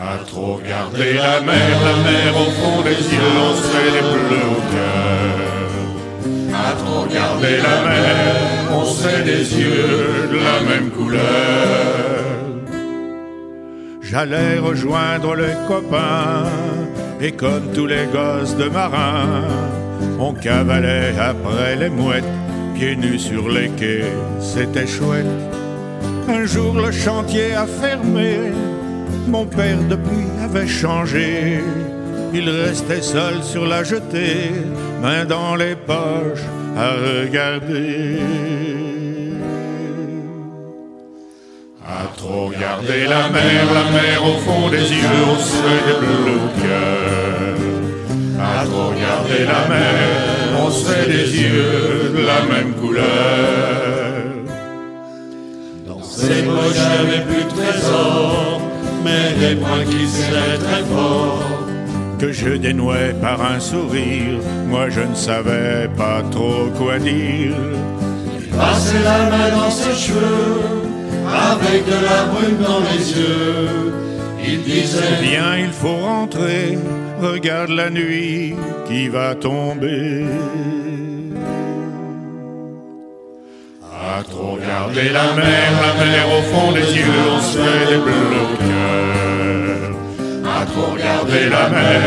[0.00, 4.48] À trop regarder la mer, la mer au fond des yeux, on serait les bleus
[4.50, 5.03] au cœur.
[7.04, 8.34] Regarder la mer,
[8.72, 11.20] on serait des yeux de la même couleur.
[14.00, 16.48] J'allais rejoindre les copains,
[17.20, 19.48] et comme tous les gosses de marins,
[20.18, 22.24] on cavalait après les mouettes,
[22.74, 25.26] pieds nus sur les quais, c'était chouette.
[26.28, 28.38] Un jour le chantier a fermé,
[29.28, 31.60] mon père depuis avait changé.
[32.32, 34.52] Il restait seul sur la jetée,
[35.02, 38.18] main dans les poches à regarder.
[41.86, 46.34] À trop regarder la mer, la mer au fond des yeux, on serait des bleus
[46.36, 47.54] au cœur.
[48.40, 49.94] À trop regarder la mer,
[50.64, 53.04] on serait des yeux de la même couleur.
[55.86, 58.60] Dans il n'y avait plus de trésors,
[59.04, 61.63] mais des points qui serraient très fort.
[62.24, 64.38] Que je dénouais par un sourire.
[64.66, 67.54] Moi je ne savais pas trop quoi dire.
[68.56, 70.62] Passait la main dans ses cheveux,
[71.52, 73.92] avec de la brume dans les yeux.
[74.46, 76.78] Il disait Viens, il faut rentrer,
[77.20, 78.54] regarde la nuit
[78.86, 80.24] qui va tomber.
[84.16, 87.98] À trop regarder la mer, la mer au fond des yeux, on se fait des
[87.98, 89.13] bleus au cœur.
[90.72, 92.00] Trop regarder la mer,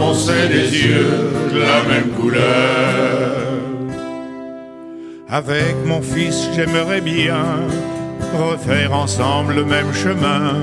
[0.00, 3.28] on se fait des yeux de la même couleur.
[5.28, 7.44] Avec mon fils, j'aimerais bien
[8.36, 10.54] refaire ensemble le même chemin.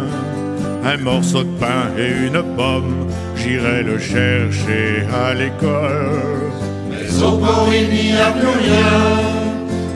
[0.84, 6.52] Un morceau de pain et une pomme, j'irai le chercher à l'école.
[6.90, 8.92] Mais au port il n'y a plus rien,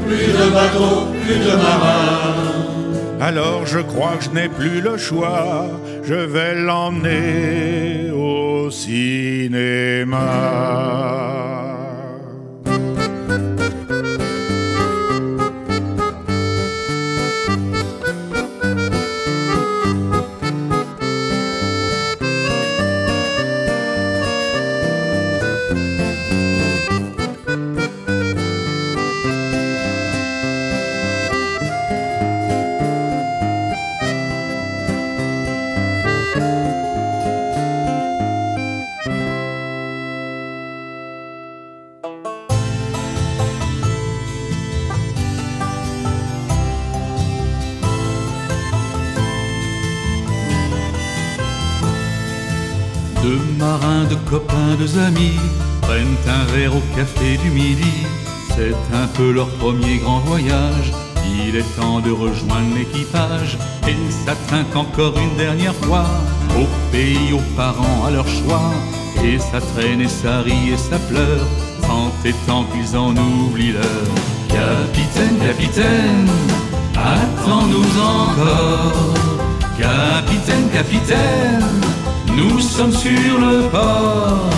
[0.07, 2.58] plus de bateaux, plus de marins.
[3.19, 5.67] Alors je crois que je n'ai plus le choix,
[6.03, 10.19] je vais l'emmener au cinéma.
[54.29, 55.39] Copains, deux amis
[55.81, 58.05] prennent un verre au café du midi.
[58.55, 60.93] C'est un peu leur premier grand voyage.
[61.25, 63.57] Il est temps de rejoindre l'équipage
[63.87, 66.05] et ça trinque encore une dernière fois
[66.59, 68.71] au pays, aux parents, à leur choix.
[69.23, 71.47] Et ça traîne et ça rit et ça pleure,
[71.81, 74.13] tant et tant qu'ils en oublient l'heure.
[74.47, 76.29] Capitaine, capitaine,
[76.95, 79.13] attends-nous encore.
[79.77, 81.65] Capitaine, capitaine,
[82.35, 84.49] nous sommes sur le port.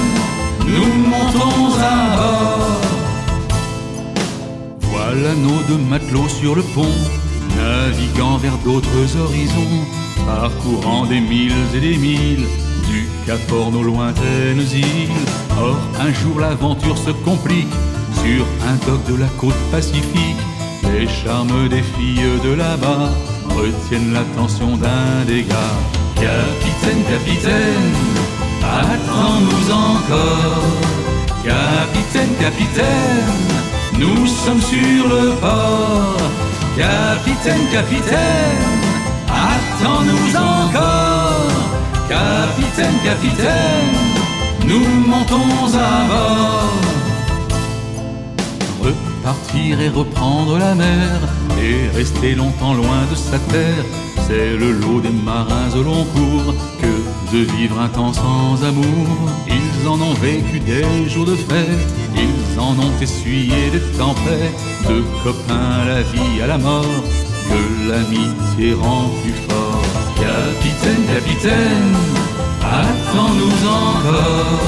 [0.67, 2.81] nous montons à bord.
[4.81, 6.97] Voilà nos deux matelots sur le pont,
[7.57, 9.85] naviguant vers d'autres horizons,
[10.27, 12.47] parcourant des milles et des milles,
[12.89, 15.11] du Cap aux lointaines îles.
[15.61, 17.73] Or, un jour l'aventure se complique
[18.27, 20.43] sur un dock de la côte pacifique.
[20.93, 23.11] Les charmes des filles de là-bas
[23.57, 25.77] retiennent l'attention d'un des gars.
[26.15, 27.93] Capitaine, capitaine,
[28.83, 30.77] attends-nous encore.
[31.45, 33.43] Capitaine, capitaine,
[34.01, 36.17] nous sommes sur le port.
[36.77, 38.73] Capitaine, capitaine,
[39.49, 41.57] attends-nous encore.
[42.09, 43.95] Capitaine, capitaine,
[44.67, 46.96] nous montons à bord.
[49.27, 51.19] Repartir et reprendre la mer
[51.61, 53.85] et rester longtemps loin de sa terre,
[54.25, 59.09] c'est le lot des marins au long cours que de vivre un temps sans amour.
[59.49, 65.03] Ils en ont vécu des jours de fête, ils en ont essuyé des tempêtes, de
[65.25, 67.03] copains la vie à la mort,
[67.49, 69.83] que l'amitié rend plus fort.
[70.15, 71.97] Capitaine, capitaine,
[72.63, 74.63] attends-nous encore.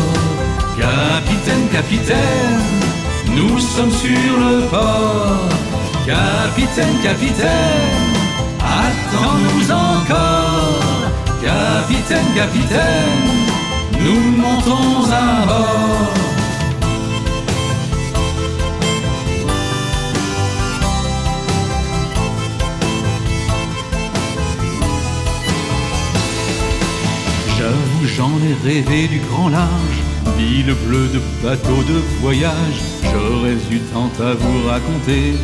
[0.77, 2.88] Capitaine, capitaine,
[3.39, 5.49] nous sommes sur le port.
[6.07, 8.05] Capitaine, capitaine,
[8.61, 10.79] attends-nous encore.
[11.43, 13.29] Capitaine, capitaine,
[14.01, 16.15] nous montons à bord.
[27.59, 29.99] J'avoue, j'en ai rêvé du grand large,
[30.39, 32.98] d'île bleue de bateaux de voyage.
[33.13, 35.35] J'aurais eu tant à vous raconter,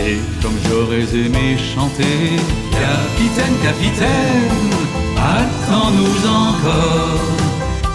[0.00, 2.36] et comme j'aurais aimé chanter.
[2.72, 4.70] Capitaine, capitaine,
[5.16, 7.20] attends-nous encore.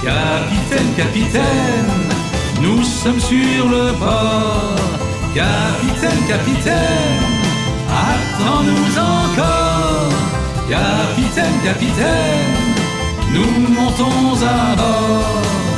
[0.01, 1.93] Capitaine, capitaine,
[2.61, 4.75] nous sommes sur le port.
[5.33, 7.21] Capitaine, capitaine,
[7.89, 10.09] attends-nous encore.
[10.69, 12.55] Capitaine, capitaine,
[13.33, 15.68] nous montons à bord.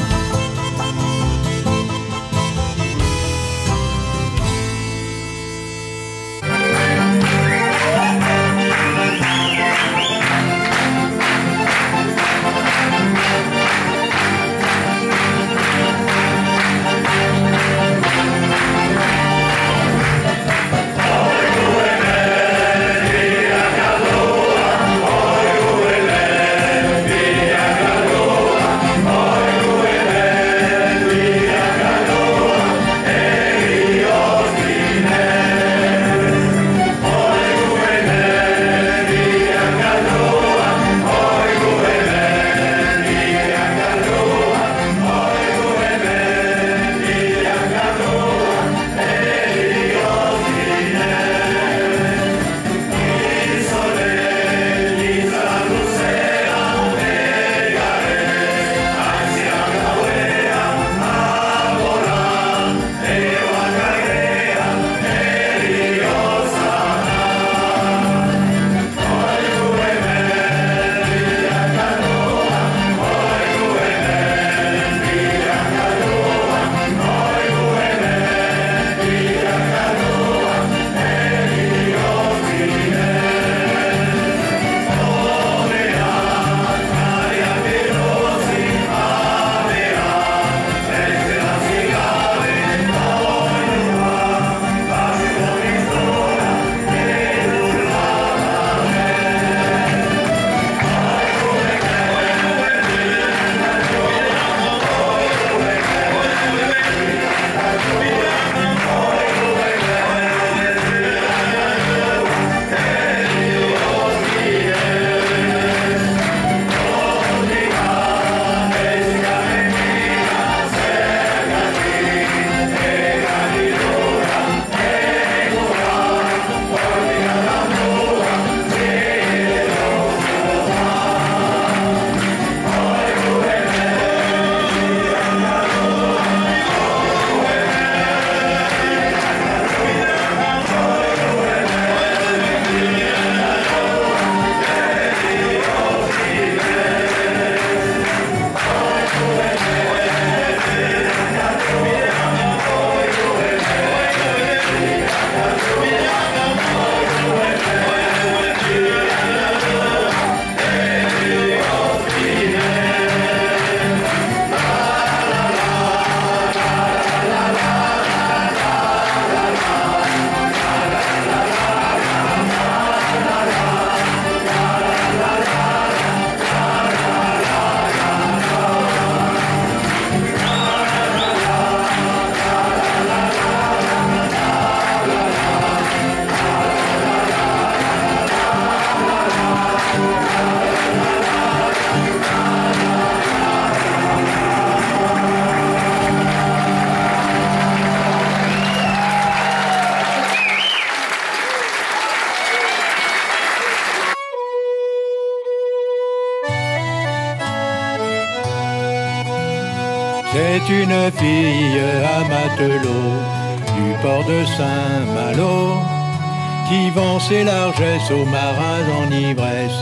[218.10, 219.80] Aux marins en ivresse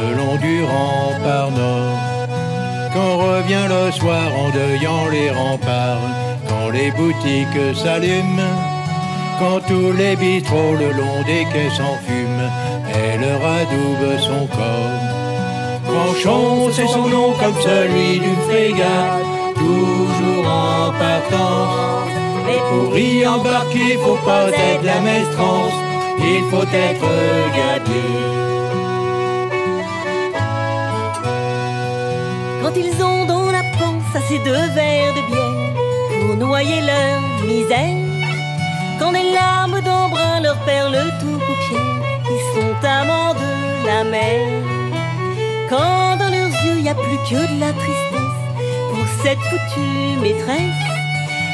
[0.00, 1.98] le long du rempart nord.
[2.92, 6.08] Quand revient le soir en deuillant les remparts,
[6.48, 8.56] quand les boutiques s'allument,
[9.38, 12.50] quand tous les bistrots le long des quais s'enfument,
[12.92, 15.10] elle radoube son corps.
[15.86, 19.22] Franchon, c'est son nom comme celui d'une frégate,
[19.54, 22.10] toujours en partance.
[22.52, 24.69] Et pour y embarquer, faut pas être
[26.22, 27.10] il faut être
[27.56, 28.02] gardé.
[32.62, 38.06] Quand ils ont dans la panse assez de verres de bière pour noyer leur misère,
[38.98, 42.02] quand des larmes d'embrun leur perlent tout paupières,
[42.34, 44.46] ils sont amants de la mer.
[45.68, 48.40] Quand dans leurs yeux y a plus que de la tristesse
[48.90, 50.82] pour cette foutue maîtresse,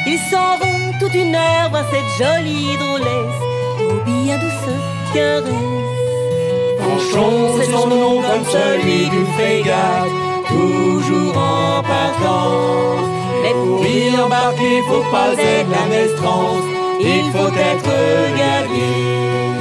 [0.07, 3.47] ils s'en vont toute une heure voir cette jolie drôlesse
[5.17, 5.67] caresse.
[6.81, 10.15] Franchon, c'est son nom comme celui d'une frégate,
[10.49, 13.09] toujours en partance.
[13.43, 16.67] Mais pour y embarquer, faut pas être la maestrance,
[17.01, 17.97] il faut être
[18.39, 19.56] guerrier.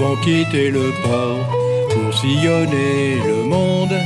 [0.00, 1.44] Vont quitter le port
[1.90, 3.96] pour sillonner le monde.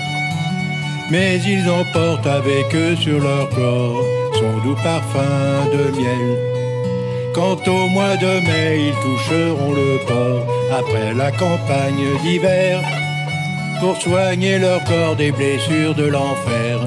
[1.10, 4.04] Mais ils emportent avec eux sur leur corps
[4.34, 6.28] son doux parfum de miel.
[7.34, 10.44] Quand au mois de mai, ils toucheront le port
[10.80, 12.80] après la campagne d'hiver.
[13.80, 16.78] Pour soigner leur corps des blessures de l'enfer,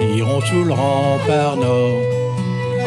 [0.00, 2.02] iront sous le rempart nord.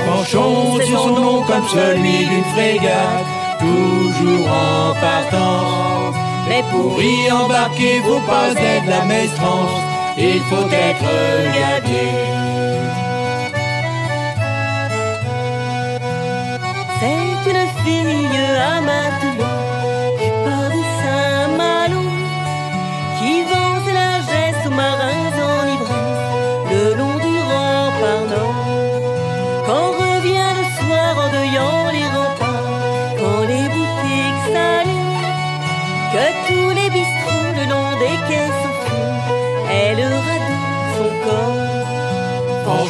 [0.05, 3.25] Franchon, c'est son nom comme celui d'une frégate,
[3.59, 6.15] toujours en partance.
[6.47, 9.81] Mais pour y embarquer, faut pas être la maestrance,
[10.17, 11.11] il faut être
[11.53, 12.39] gardé.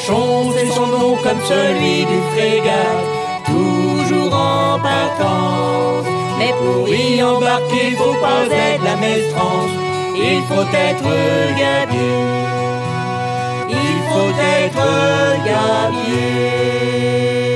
[0.10, 3.06] Franchon, c'est son nom comme celui d'une frégate,
[3.46, 6.08] toujours en partance.
[6.40, 9.70] Mais pour y embarquer, faut pas être la maestrance,
[10.16, 11.04] il faut être
[11.58, 11.98] gardé.
[13.70, 14.34] Il faut
[14.66, 14.88] être
[15.46, 17.49] gardé.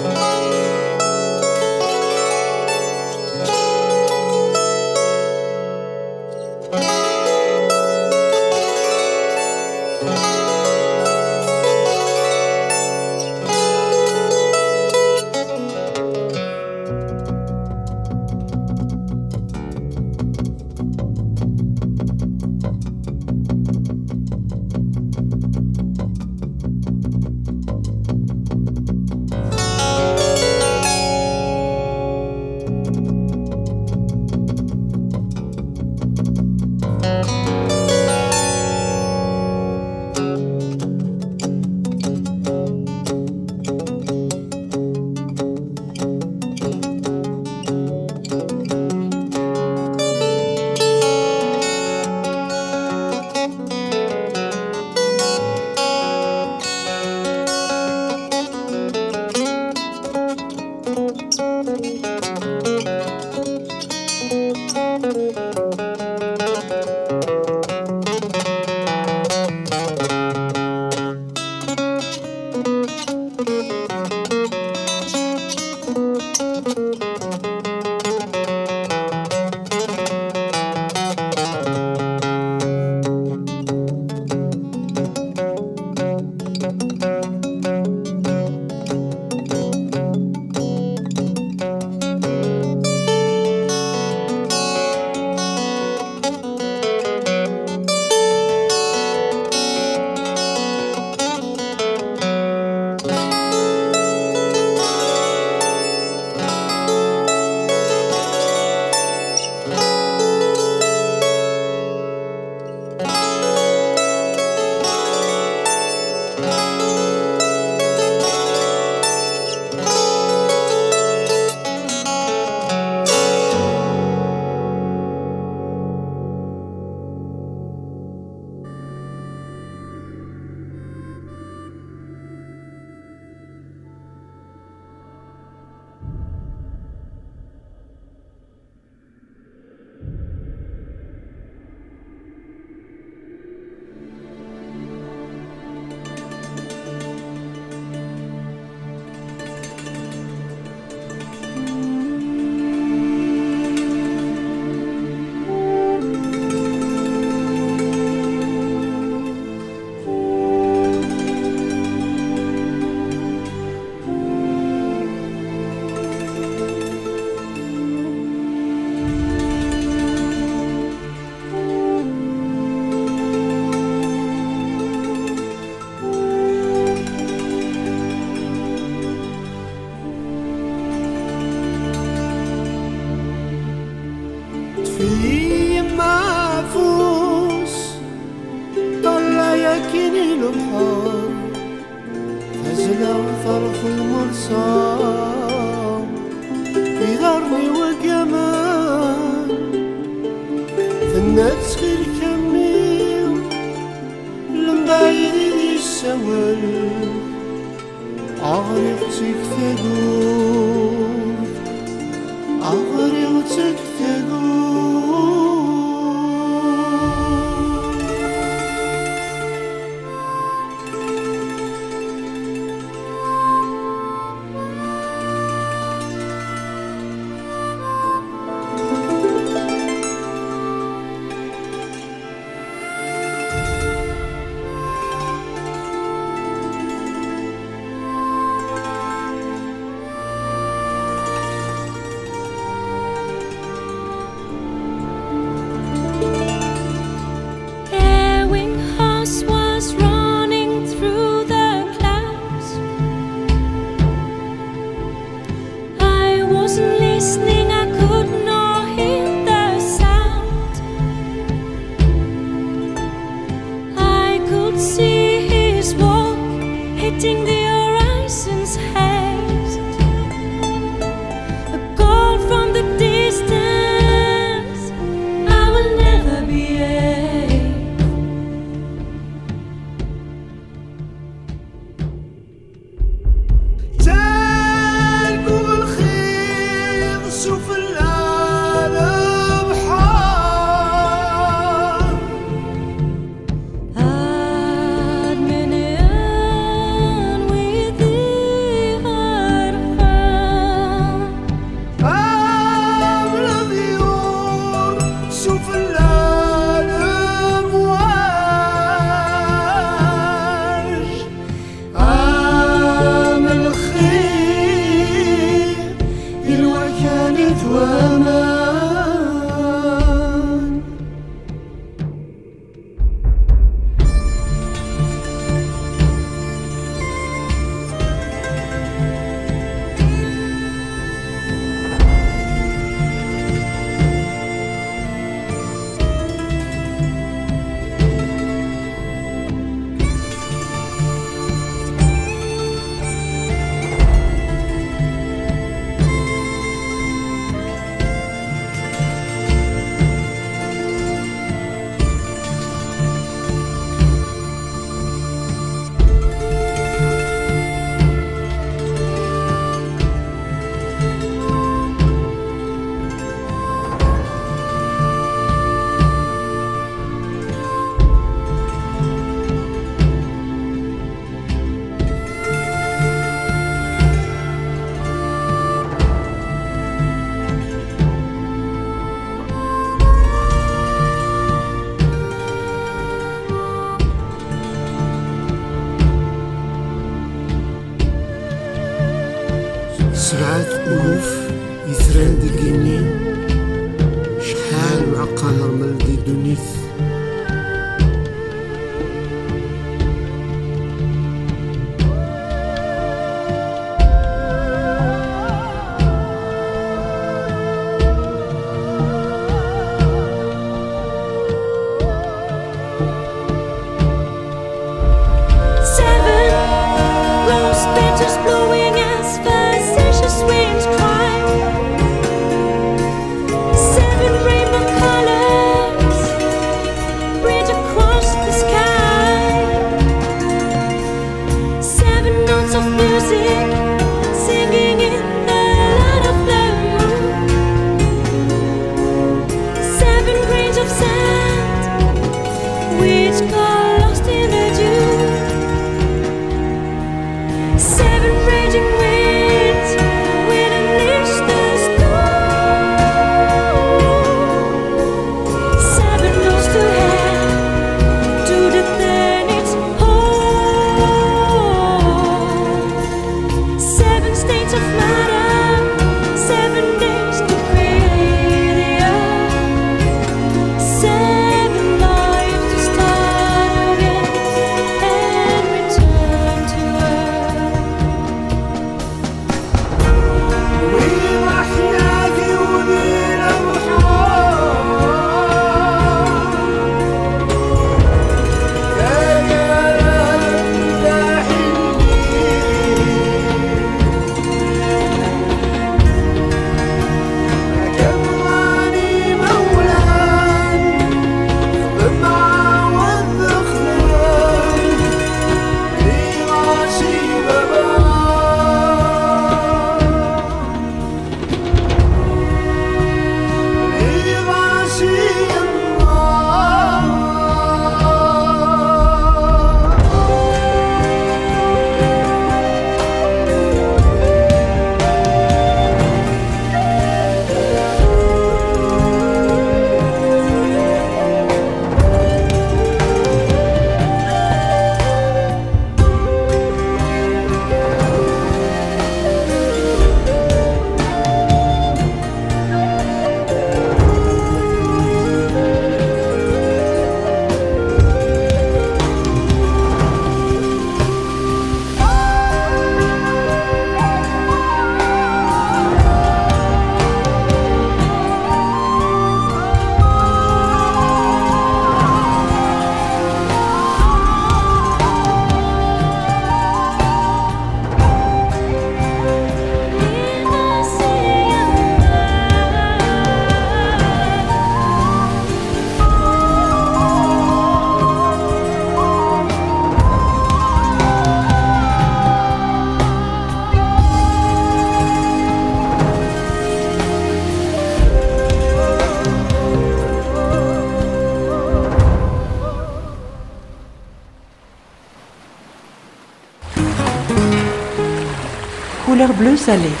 [599.51, 600.00] Bleu salé.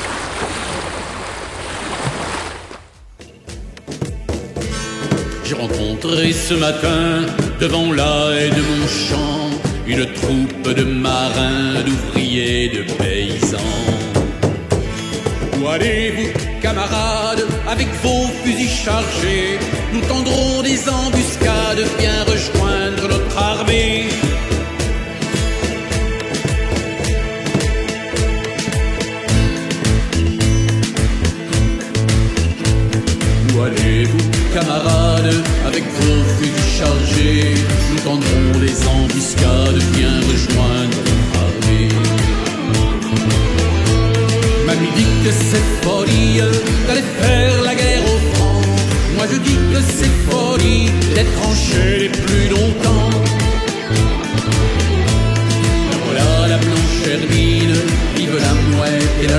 [59.27, 59.37] La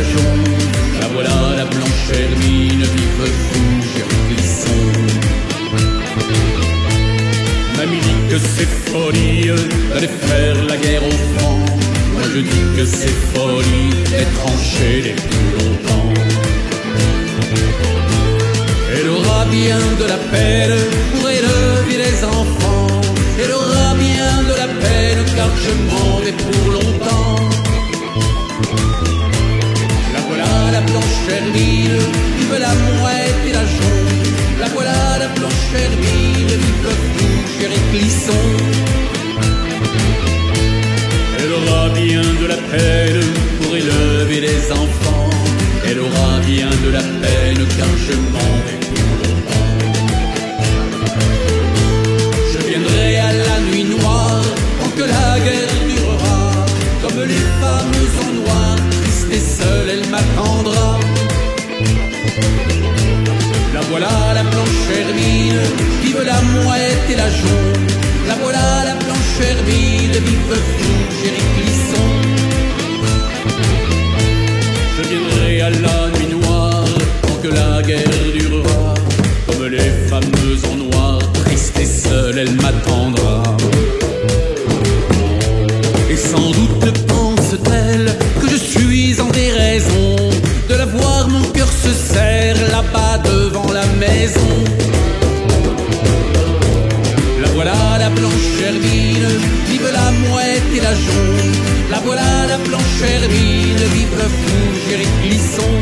[1.13, 4.85] voilà la blanche hermine, vive Fougère Clisson.
[7.77, 9.51] Mamie dit que c'est folie
[9.93, 11.59] d'aller faire la guerre au franc.
[12.13, 14.47] Moi je dis que c'est folie d'être
[15.03, 16.15] les plus longtemps.
[18.95, 20.82] Elle aura bien de la peine
[31.55, 31.99] hermine,
[32.39, 34.23] vive la mouette et la jaune.
[34.61, 38.33] La voilà la blanche hermine, vive Fougère et Clisson.
[41.39, 43.23] Elle aura bien de la peine
[43.61, 45.31] pour élever les enfants.
[45.89, 48.82] Elle aura bien de la peine car je m'en vais
[66.43, 67.87] la mouette et la jaune.
[68.29, 72.09] La voilà la blanche hermine, vive Fougère et Clisson.
[74.97, 76.85] Je viendrai à la nuit noire
[77.23, 78.95] tant que la guerre durera.
[79.47, 83.43] Comme les fameuses en noir, triste et seule, elle m'attendra.
[86.11, 90.17] Et sans doute pense-t-elle que je suis en déraison
[90.69, 94.82] de la voir, mon cœur se serre là-bas devant la maison.
[98.63, 99.29] Hermine,
[99.69, 101.53] vive la mouette et la jaune.
[101.91, 105.75] La voilà la blanche hermine, vive Fougère et Clisson.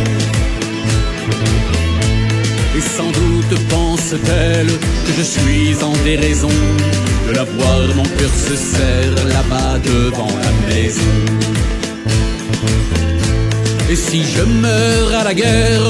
[2.77, 6.57] Et sans doute pense-t-elle que je suis en déraison
[7.29, 11.17] de la voir, mon cœur se serre là-bas devant la maison.
[13.91, 15.83] Et si je meurs à la guerre,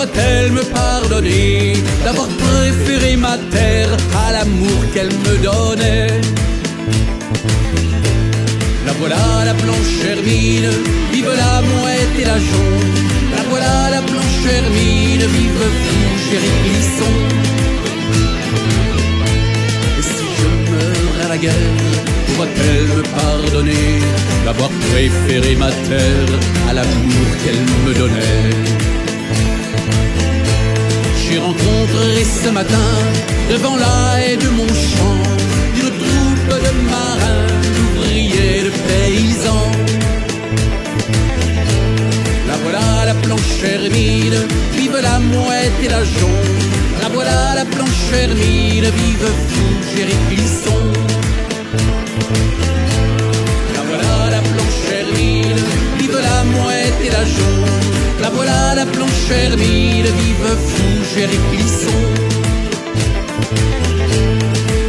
[0.00, 1.74] pourra-t-elle me pardonner
[2.04, 3.90] d'avoir préféré ma terre
[4.26, 6.20] à l'amour qu'elle me donnait?
[8.86, 10.70] La voilà la blanche hermine,
[11.12, 12.94] vive la mouette et la jaune.
[13.36, 17.14] La voilà la blanche hermine, vive Fougère et Clisson.
[19.98, 21.76] Et si je meurs à la guerre,
[22.26, 23.98] pourra-t-elle me pardonner
[24.46, 26.32] d'avoir préféré ma terre
[26.70, 28.89] à l'amour qu'elle me donnait?
[31.30, 32.90] J'ai rencontré ce matin,
[33.48, 35.22] devant la haie de mon champ,
[35.76, 37.46] une troupe de marins,
[37.76, 39.70] d'ouvriers, de paysans.
[42.48, 44.40] La voilà la blanche hermine,
[44.76, 46.58] vive la mouette et la jaune.
[47.00, 50.82] La voilà la blanche hermine, vive Fougère et Clisson.
[57.08, 57.24] La.
[58.20, 61.98] La voilà la blanche hermine, vive Fougère et Clisson.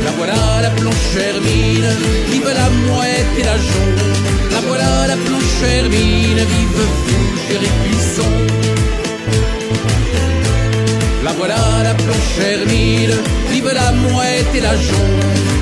[0.03, 1.89] La voilà la blanche hermine,
[2.29, 4.01] vive la mouette et la jaune.
[4.51, 8.31] La voilà la blanche hermine, vive Fougère et Clisson.
[11.23, 13.15] La voilà la blanche hermine,
[13.51, 15.19] vive la mouette et la jaune.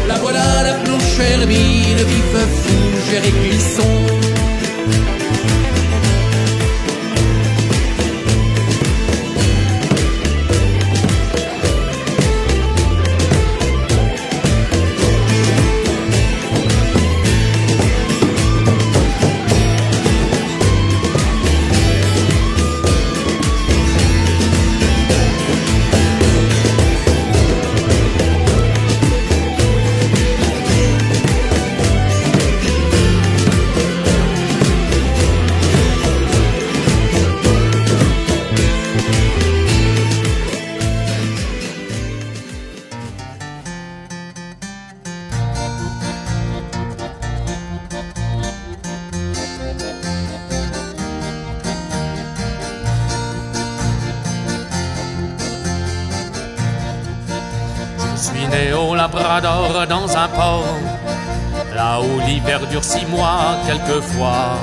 [0.08, 4.10] La voilà la blanche hermine, vive Fougère et Clisson.
[59.88, 60.66] Dans un port,
[61.74, 64.58] là où l'hiver dure six mois quelquefois.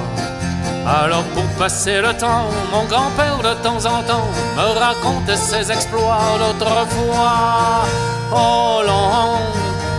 [0.86, 6.36] Alors pour passer le temps, mon grand-père de temps en temps me raconte ses exploits
[6.38, 7.86] d'autrefois.
[8.30, 9.38] Oh long,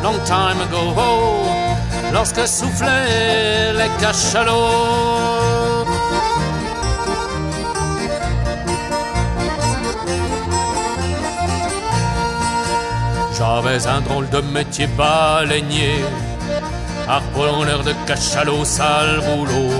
[0.03, 0.93] long time ago,
[2.13, 5.36] lorsque soufflaient les cachalots.
[13.47, 16.03] J'avais un drôle de métier baleinier,
[17.07, 19.71] harponneur de cachalot, sale boulot.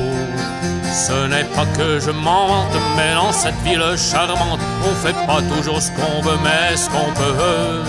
[0.93, 5.81] Ce n'est pas que je mente, mais dans cette ville charmante, on fait pas toujours
[5.81, 7.83] ce qu'on veut, mais ce qu'on peut.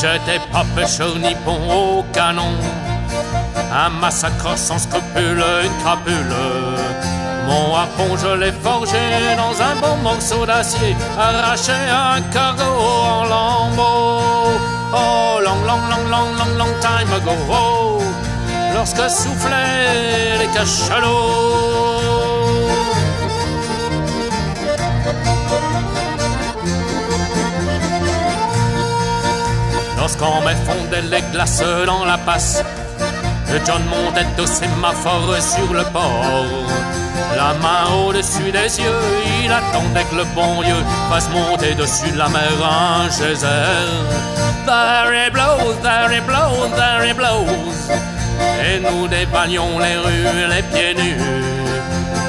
[0.00, 2.54] J'étais pas pêcheur ni bon au canon,
[3.84, 6.36] un massacre sans scrupule, une crapule.
[7.46, 9.04] Mon harpon, je l'ai forgé
[9.36, 14.41] dans un bon morceau d'acier, arraché un cargo en lambeaux.
[14.94, 18.02] Oh, long, long, long, long, long, long time ago, oh,
[18.74, 21.72] lorsque soufflaient les cachalots.
[29.96, 32.62] Lorsqu'on me fondait les glaces dans la passe,
[33.64, 36.44] John montait au sémaphore sur le port.
[37.36, 39.00] La main au-dessus des yeux,
[39.42, 40.74] il attendait que le bon Dieu
[41.08, 44.51] fasse monter dessus la mer un geyser.
[44.64, 47.90] There blows, there blows, there blows.
[48.64, 51.18] Et nous dévalions les rues, les pieds nus.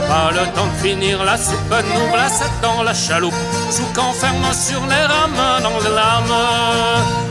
[0.07, 2.27] Pas le temps de finir la soupe, nous voilà
[2.61, 3.33] dans la chaloupe,
[3.69, 6.39] sous qu'enferme sur les rames dans les lames.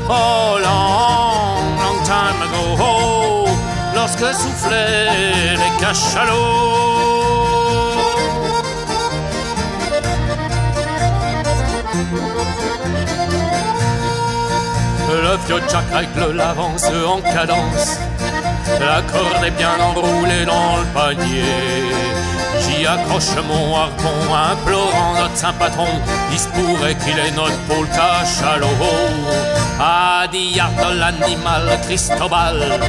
[0.08, 3.48] Oh, long, long time ago, oh,
[3.94, 7.21] lorsque soufflaient les cachalots.
[15.22, 18.00] Le vieux Jack règle l'avance en cadence.
[18.80, 21.44] La corde est bien enroulée dans le panier.
[22.58, 24.18] J'y accroche mon harpon,
[24.50, 25.86] implorant notre saint patron.
[26.32, 28.66] Il se pourrait qu'il est notre pôle cachalot.
[29.78, 32.80] À diard de l'animal Cristobal.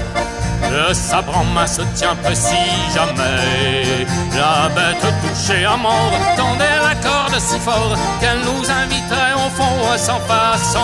[0.73, 4.07] Le sabre en main se tient précis jamais.
[4.35, 9.97] La bête touchée à mort tendait la corde si fort qu'elle nous inviterait au fond
[9.97, 10.79] sans façon.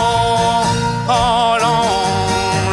[1.08, 1.88] Oh, long,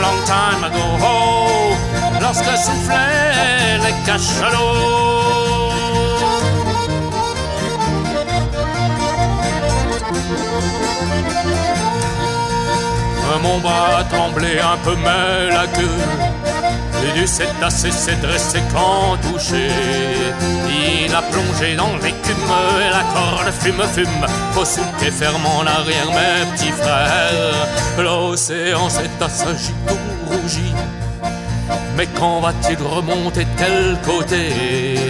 [0.03, 1.73] long time ago, oh,
[2.21, 5.07] lorsque soufflaient les cachalots.
[13.41, 16.36] Mon bras tremblait un peu, mais la queue
[17.13, 19.69] du cétacé s'est dressé quand touché.
[21.05, 22.51] Il a plongé dans l'écume
[22.85, 24.27] et la corde fume, fume.
[24.51, 27.67] Faut souquer ferme en arrière, mes petits frères.
[27.97, 30.73] L'océan s'est assagi tout rougi.
[31.95, 35.06] Mais quand va-t-il remonter de quel côté?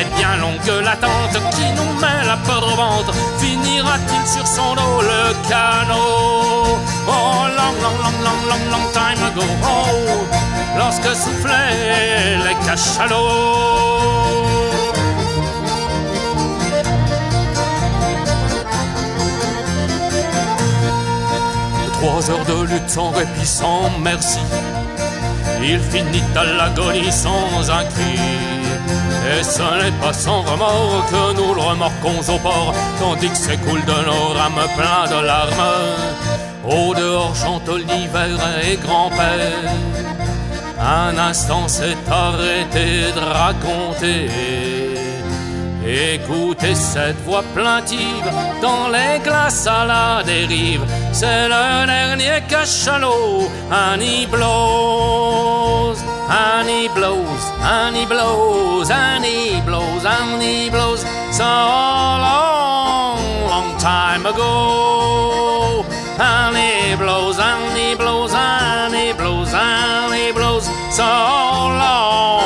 [0.00, 3.12] Est bien longue l'attente qui nous met la peur au ventre.
[3.38, 6.78] Finira-t-il sur son dos le canot?
[7.06, 9.46] Oh, long, long, long, long, long, long time ago.
[9.62, 10.26] Oh,
[10.78, 13.60] lorsque soufflaient les cachalots.
[21.92, 24.38] Trois heures de lutte sans répit, sans merci.
[25.62, 28.49] Il finit à l'agonie sans un cri.
[29.32, 33.84] Et ce n'est pas sans remords que nous le remorquons au port, tandis que s'écoule
[33.84, 36.10] de nos rames plein de larmes?
[36.64, 39.70] Au dehors chante l'hiver et grand-père.
[40.80, 44.30] Un instant s'est arrêté de raconter.
[45.86, 48.30] Écoutez cette voix plaintive
[48.62, 50.84] dans les glaces à la dérive.
[51.12, 53.48] C'est le dernier cachalot,
[53.98, 55.59] he blows,
[56.30, 61.00] and he blows, and he blows, and he blows, and he blows.
[61.32, 65.84] So long, long time ago,
[66.18, 70.66] and he blows, and he blows, and he blows, and he blows.
[70.94, 72.39] So long,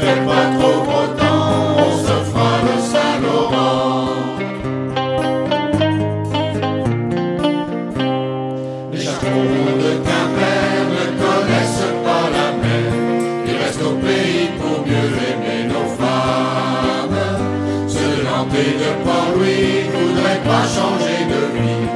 [0.00, 4.08] Fait pas trop beau temps, on se fera le Saint-Laurent.
[8.92, 12.90] Les chaperons de Quimper ne connaissent pas la mer.
[13.46, 17.18] Ils restent au pays pour mieux aimer nos femmes.
[18.24, 21.86] Nantes et de Port-Louis voudraient pas changer de vie,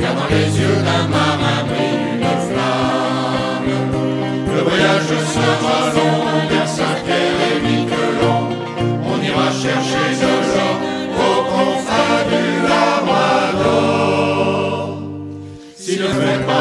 [0.00, 3.72] car dans les yeux d'un marin brille une flamme.
[4.54, 6.20] Le voyage sera long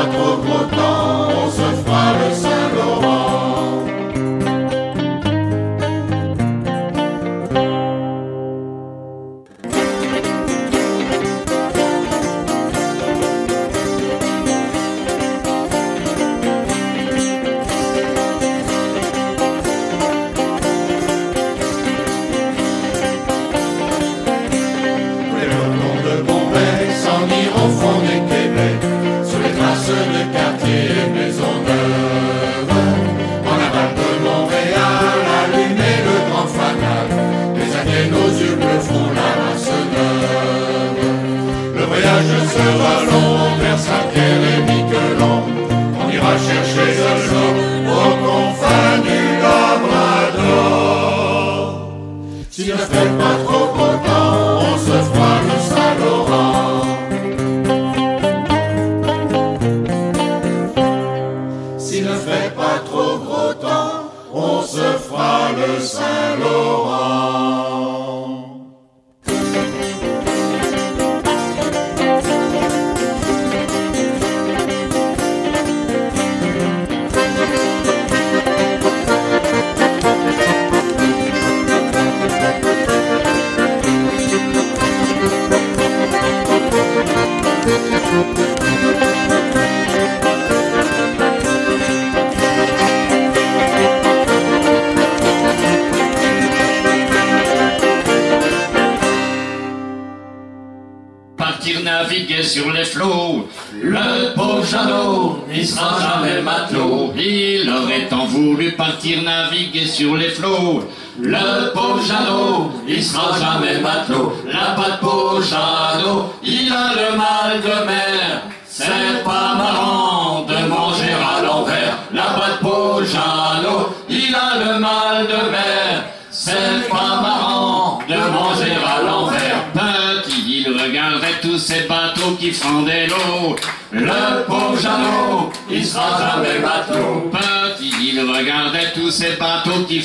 [0.05, 2.48] trop gros temps, on se fera le Saint-Laurent.
[46.29, 47.68] On ira chercher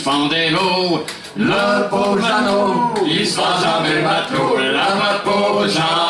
[0.04, 1.02] fendaient l'eau.
[1.36, 4.58] Le pauvre Jeannot, il sera jamais matelot.
[4.58, 6.03] La pauvre Jeannot,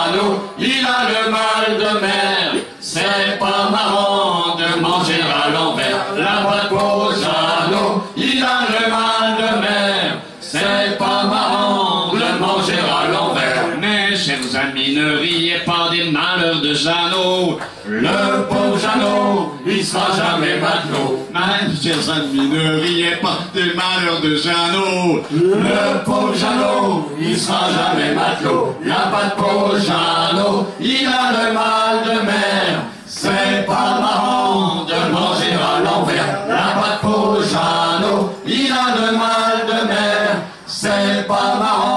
[21.82, 25.22] chers amis, ne riez pas des malheurs de Jeannot.
[25.30, 28.76] Le pauvre Jeannot, il sera jamais matelot.
[28.84, 32.84] La patte pauvre Jeannot, il a le mal de mer.
[33.06, 36.46] C'est pas marrant de manger à l'envers.
[36.48, 40.42] La patte pauvre Jeannot, il a le mal de mer.
[40.66, 41.93] C'est pas marrant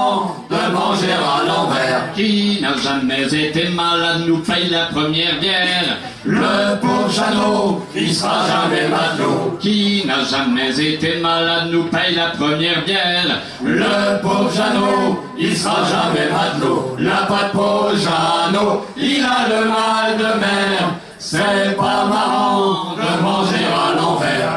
[2.18, 5.98] Qui n'a jamais été malade nous paye la première bière.
[6.24, 9.56] Le pauvre Jeannot, il sera jamais matelot.
[9.60, 13.38] Qui n'a jamais été malade nous paye la première bière.
[13.62, 16.96] Le pauvre Jeannot, il sera jamais matelot.
[16.98, 20.94] La patte pauvre Jeannot, il a le mal de mer.
[21.20, 24.47] C'est pas marrant de manger à l'envers.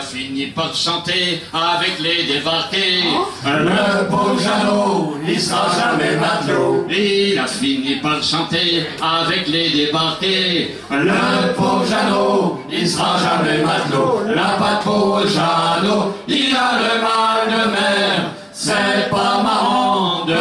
[0.00, 3.04] Il a fini par chanter avec les débarqués.
[3.44, 6.86] Le pauvre Jeannot, il sera jamais matelot.
[6.88, 10.78] Il a fini par chanter avec les débarqués.
[10.90, 14.22] Le pauvre Jeannot, il sera jamais matelot.
[14.34, 18.30] La patte pauvre Jeannot, il a le mal de mer.
[18.52, 20.32] C'est pas marrant de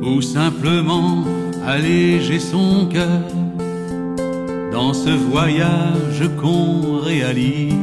[0.00, 1.24] ou simplement
[1.66, 3.22] alléger son cœur
[4.70, 7.74] dans ce voyage qu'on réalise.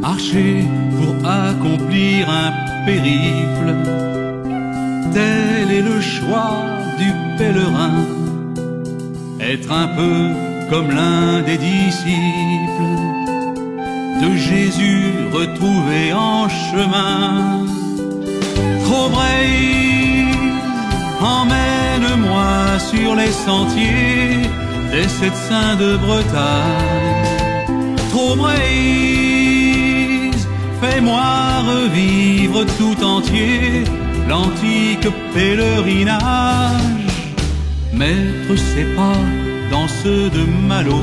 [0.00, 0.64] Marcher
[0.96, 2.52] pour accomplir un
[2.86, 3.74] périple,
[5.12, 6.64] tel est le choix
[6.98, 8.06] du pèlerin.
[9.40, 10.16] Être un peu
[10.70, 12.98] comme l'un des disciples
[14.22, 17.77] de Jésus retrouvé en chemin.
[18.88, 19.10] Trop
[21.20, 24.48] emmène-moi sur les sentiers
[24.90, 27.26] des sept saints de Bretagne.
[28.10, 28.34] Trop
[30.80, 31.28] fais-moi
[31.74, 33.84] revivre tout entier
[34.26, 36.22] l'antique pèlerinage.
[37.92, 39.20] Maître, c'est pas
[39.70, 41.02] dans ceux de Malo,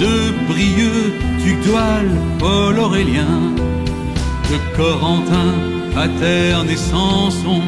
[0.00, 0.14] de
[0.48, 3.36] Brieux, Tugdual, Paul Aurélien,
[4.50, 7.62] de Corentin, Paterne et Samson,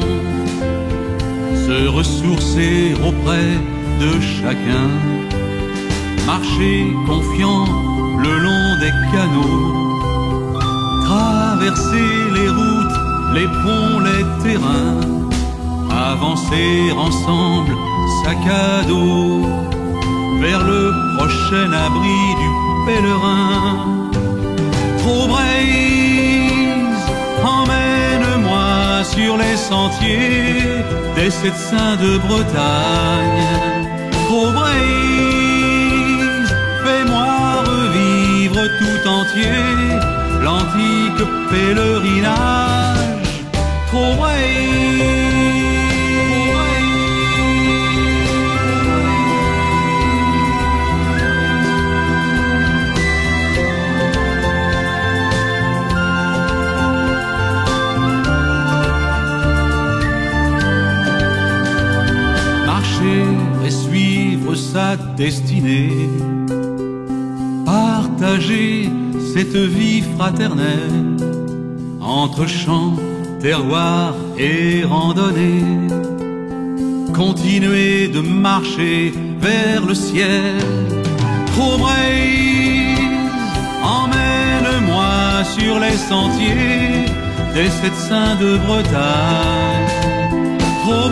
[1.65, 3.53] se ressourcer auprès
[4.01, 4.89] de chacun,
[6.25, 7.65] marcher confiant
[8.23, 10.59] le long des canaux,
[11.05, 12.99] traverser les routes,
[13.33, 14.99] les ponts, les terrains,
[15.89, 17.73] avancer ensemble,
[18.25, 19.45] sac à dos,
[20.41, 22.49] vers le prochain abri du
[22.87, 24.09] pèlerin.
[24.99, 25.27] Trop
[29.17, 30.83] sur les sentiers
[31.15, 33.45] des sept saints de Bretagne.
[34.25, 34.51] Trop
[36.83, 37.29] fais-moi
[37.73, 39.59] revivre tout entier
[40.43, 43.31] l'antique pèlerinage.
[43.87, 45.46] Trop marcher
[65.17, 66.09] destinée,
[67.65, 68.89] partager
[69.33, 71.17] cette vie fraternelle
[71.99, 72.95] entre chants,
[73.41, 75.87] terroirs et randonnées,
[77.13, 79.11] continuer de marcher
[79.41, 80.55] vers le ciel.
[81.53, 81.79] Trop
[83.99, 87.05] emmène-moi sur les sentiers
[87.55, 89.87] des sept saints de Bretagne.
[90.83, 91.09] Trop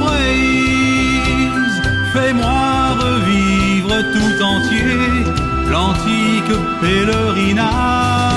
[5.69, 8.34] l'antique pèlerinage.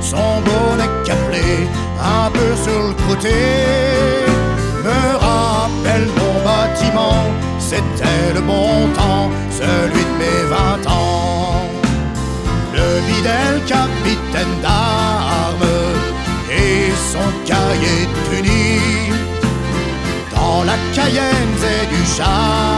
[0.00, 1.68] Son bonnet caplé,
[2.00, 3.34] un peu sur le côté,
[4.84, 7.24] me rappelle mon bâtiment,
[7.58, 11.62] c'était le bon temps, celui de mes vingt ans.
[12.72, 15.76] Le bidel capitaine d'armes
[16.50, 18.80] et son cahier puni.
[20.34, 22.75] Dans la Cayenne c'est du charme,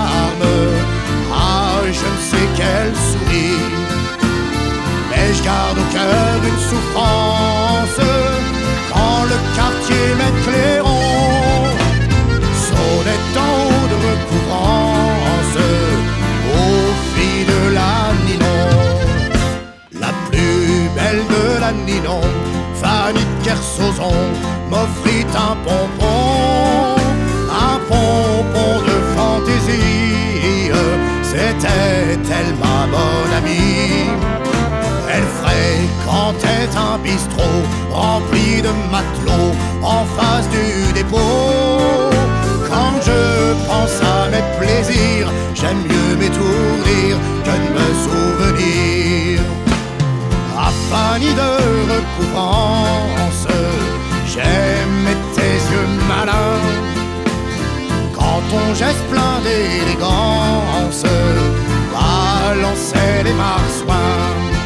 [5.48, 8.00] garde au cœur une souffrance
[8.92, 11.04] quand le quartier met clairon
[12.68, 13.60] sonnait en
[13.92, 15.58] de recouvrance
[16.60, 16.70] au
[17.12, 17.94] fil de la
[18.26, 18.66] Ninon.
[20.04, 22.24] La plus belle de la Ninon,
[22.80, 24.20] Fanny Kersozon,
[24.70, 26.20] m'offrit un pompon,
[27.68, 30.70] un pompon de fantaisie.
[31.30, 32.54] C'était elle
[36.28, 42.10] en tête un bistrot rempli de matelots en face du dépôt.
[42.70, 43.20] Quand je
[43.68, 49.40] pense à mes plaisirs, j'aime mieux m'étourdir que de me souvenir.
[50.68, 51.50] Affani de
[51.92, 53.46] recouvrance,
[54.32, 56.66] j'aime tes yeux malins.
[58.16, 61.04] Quand ton geste plein d'élégance
[61.94, 64.57] balançait les marsouins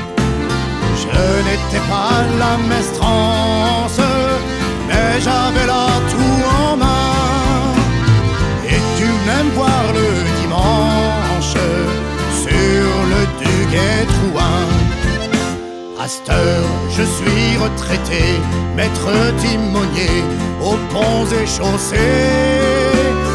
[1.47, 4.01] n'étais pas la maestrance,
[4.89, 7.75] mais j'avais là tout en main.
[8.67, 10.09] Et tu m'aimes voir le
[10.41, 11.57] dimanche
[12.45, 14.63] sur le Duguay Trouin.
[16.03, 18.25] À cette heure, je suis retraité,
[18.77, 20.25] maître timonier
[20.61, 22.43] aux ponts et chaussées.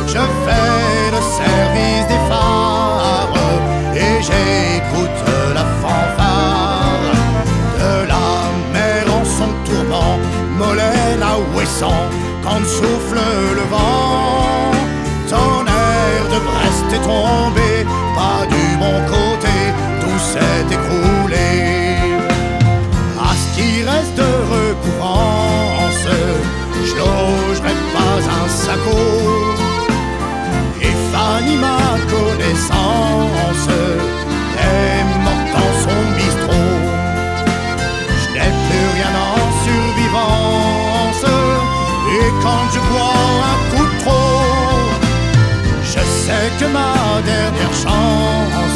[0.07, 2.96] Je fais le service des phares
[11.79, 13.19] quand souffle
[13.55, 14.71] le vent.
[15.29, 17.85] Tonnerre de Brest est tombé,
[18.15, 19.57] pas du bon côté,
[20.01, 21.97] tout s'est écroulé.
[23.19, 26.07] À ce qui reste de recouvrance,
[26.83, 28.97] je logerai pas un saco.
[30.81, 33.69] Et Fanny, ma connaissance,
[46.59, 48.66] que ma dernière chance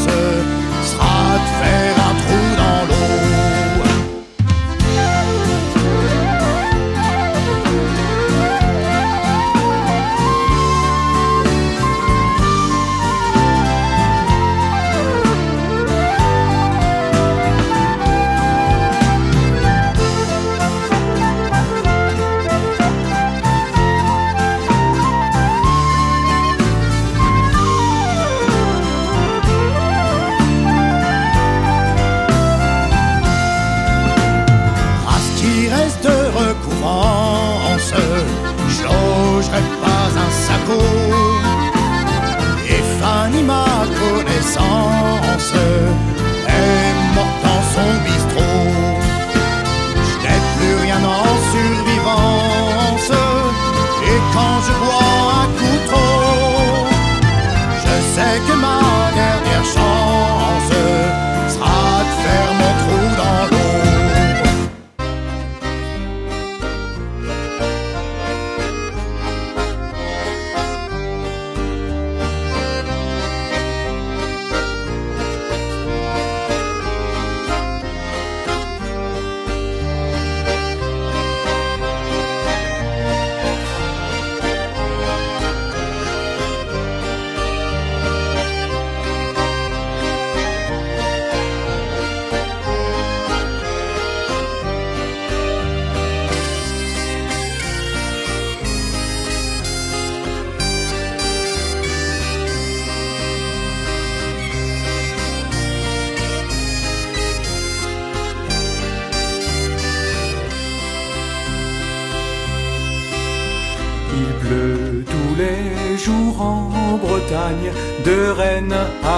[44.53, 46.10] connaissance, est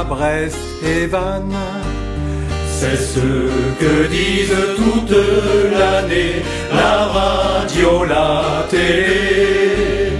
[0.03, 1.55] Brest et Vannes.
[2.67, 3.19] C'est ce
[3.79, 5.15] que disent toute
[5.77, 10.11] l'année la radio, la télé.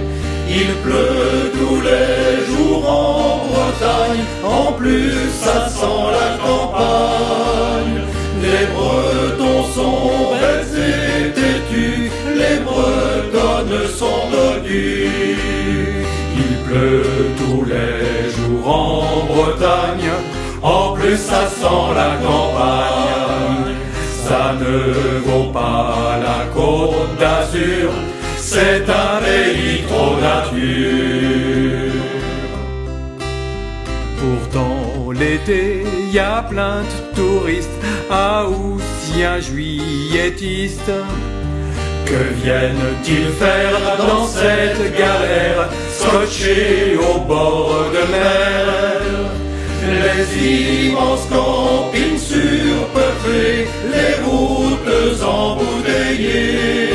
[0.48, 5.12] Il pleut tous les jours en Bretagne, en plus
[5.42, 8.00] ça sent la campagne.
[8.40, 15.93] Les Bretons sont bêtes et têtus, les Bretonnes sont dodues.
[17.38, 20.10] Tous les jours en Bretagne,
[20.62, 23.74] en plus ça sent la campagne.
[24.26, 27.90] Ça ne vaut pas la côte d'Azur,
[28.38, 31.92] c'est un pays trop nature.
[34.18, 37.70] Pourtant l'été, y a plein de touristes,
[38.10, 38.46] ah
[39.22, 40.92] un juilletistes.
[42.04, 45.68] Que viennent-ils faire dans cette galère,
[46.04, 49.00] scotchés au bord de mer
[49.86, 56.88] Les immenses campings surpeuplés, les routes embouteillées,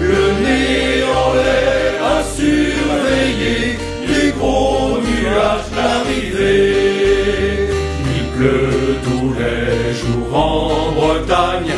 [0.00, 3.76] le nez en l'air à surveiller
[4.06, 7.68] du gros nuage l'arrivée.
[8.14, 11.74] Il pleut tous les jours en Bretagne,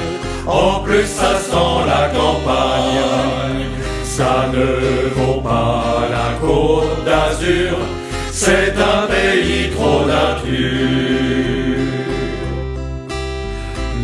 [0.47, 3.78] en plus ça sent la campagne.
[4.19, 4.69] Ça ne
[5.15, 7.79] vaut pas la côte d'Azur,
[8.33, 11.79] c'est un pays trop nature.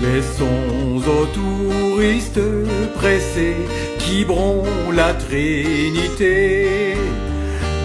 [0.05, 2.47] Laissons aux touristes
[2.95, 3.63] pressés
[3.99, 4.63] qui bront
[4.95, 6.95] la Trinité.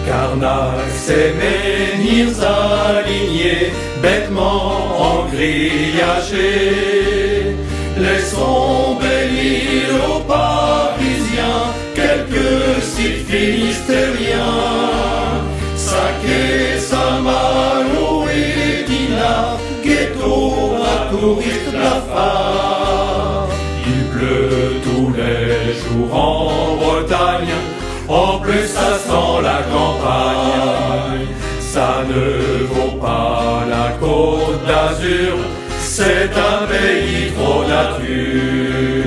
[0.06, 2.40] Carnac et menhirs
[2.86, 6.36] alignés, bêtement engrillagés.
[7.98, 9.00] Laissons
[13.28, 14.54] filistérien.
[15.76, 23.48] Saké, Samalou et Dina, ghetto à phare.
[23.86, 27.54] Il pleut tous les jours en Bretagne,
[28.08, 31.26] en plus ça sent la campagne.
[31.60, 35.36] Ça ne vaut pas la côte d'Azur,
[35.78, 38.99] c'est un pays trop nature.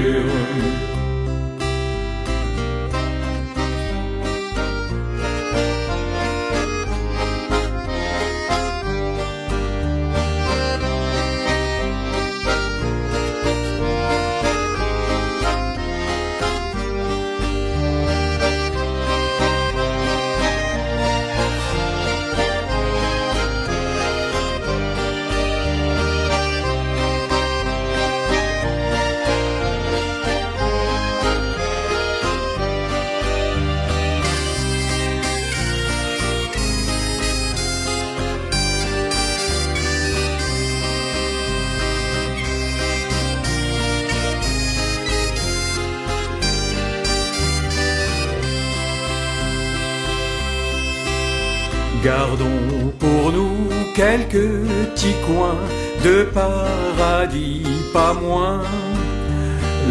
[52.15, 53.57] Gardons pour nous
[53.95, 54.49] quelques
[54.93, 55.63] petits coins
[56.05, 58.61] de paradis, pas moins.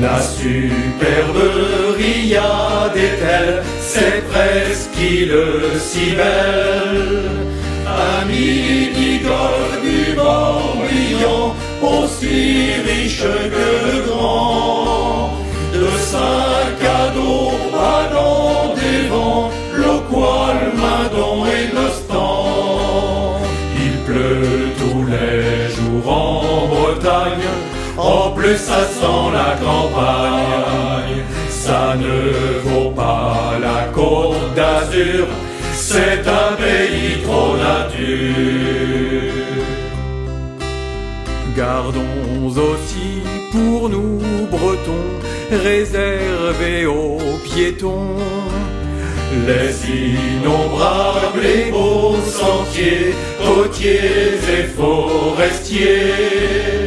[0.01, 1.43] La superbe
[1.97, 5.37] riade est telle, c'est presque île
[5.81, 7.31] si belle.
[8.21, 11.57] Amis du golfe du Morbihan,
[11.93, 15.39] aussi riche que grand.
[15.75, 17.53] De sac à dos
[28.43, 31.23] plus ça sent la campagne.
[31.49, 32.19] Ça ne
[32.67, 35.27] vaut pas la côte d'Azur,
[35.73, 39.65] c'est un pays trop nature.
[41.57, 43.11] Gardons aussi
[43.53, 44.19] pour nous
[44.51, 45.09] bretons,
[45.51, 48.17] réservés aux piétons,
[49.47, 53.15] les innombrables et beaux sentiers,
[53.45, 56.82] côtiers et forestiers.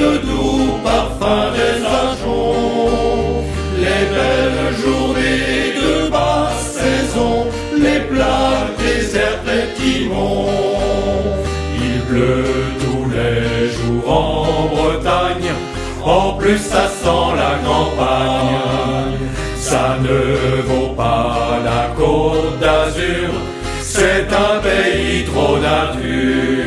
[0.00, 3.44] Le doux parfum des ajoncs,
[3.76, 10.46] les belles journées de basse saison, les plages désertes et timons.
[11.74, 12.44] Il pleut
[12.78, 15.52] tous les jours en Bretagne,
[16.04, 19.18] en plus ça sent la campagne.
[19.56, 23.32] Ça ne vaut pas la côte d'Azur,
[23.82, 26.57] c'est un pays trop nature.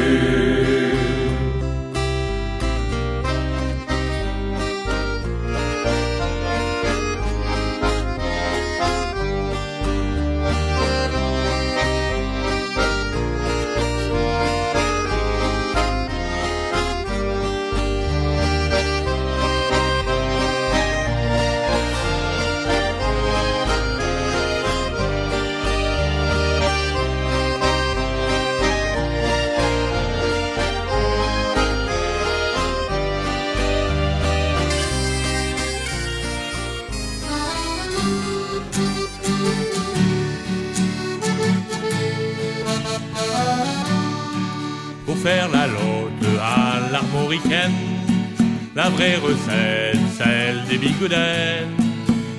[48.95, 51.67] Vraie recette, celle des bigoudens.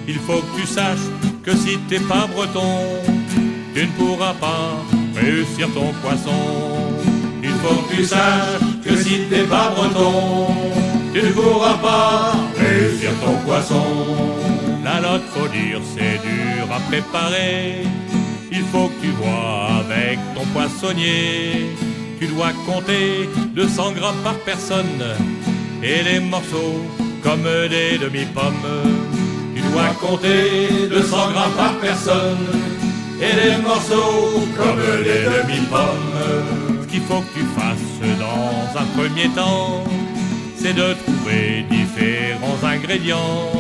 [0.09, 1.09] Il faut que tu saches
[1.43, 2.75] que si t'es pas breton,
[3.75, 4.77] tu ne pourras pas
[5.15, 6.43] réussir ton poisson.
[7.43, 10.49] Il faut que tu saches que si t'es pas breton,
[11.13, 13.85] tu ne pourras pas réussir ton poisson.
[14.85, 17.85] La lotte, faut dire, c'est dur à préparer.
[18.51, 21.71] Il faut que tu vois avec ton poissonnier.
[22.19, 25.03] Tu dois compter 200 grammes par personne
[25.83, 26.87] et les morceaux
[27.23, 28.69] comme des demi-pommes.
[29.55, 32.47] Tu dois compter 200 grammes par personne
[33.21, 36.83] et les morceaux comme des demi-pommes.
[36.83, 39.85] Ce qu'il faut que tu fasses dans un premier temps,
[40.57, 43.51] c'est de trouver différents ingrédients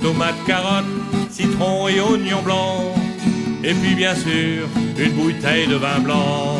[0.00, 0.84] tomates, carottes,
[1.30, 2.94] citron et oignons blancs.
[3.62, 4.68] Et puis bien sûr,
[4.98, 6.56] une bouteille de vin blanc.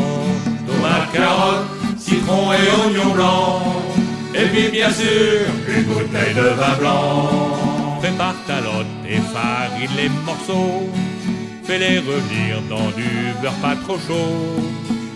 [0.66, 1.66] Tomates, carottes,
[1.98, 3.93] citron et oignons blancs.
[4.36, 7.98] Et puis bien sûr, une bouteille de vin blanc.
[8.02, 10.90] Prépare ta lotte et farine les morceaux.
[11.64, 14.60] Fais-les revenir dans du beurre pas trop chaud.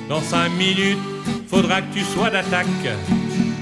[0.08, 0.98] Dans cinq minutes,
[1.50, 2.66] faudra que tu sois d'attaque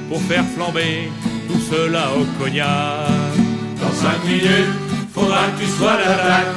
[0.09, 1.11] pour faire flamber
[1.49, 3.09] tout cela au cognac.
[3.81, 4.77] Dans cinq minutes,
[5.15, 6.55] faudra que tu sois l'attaque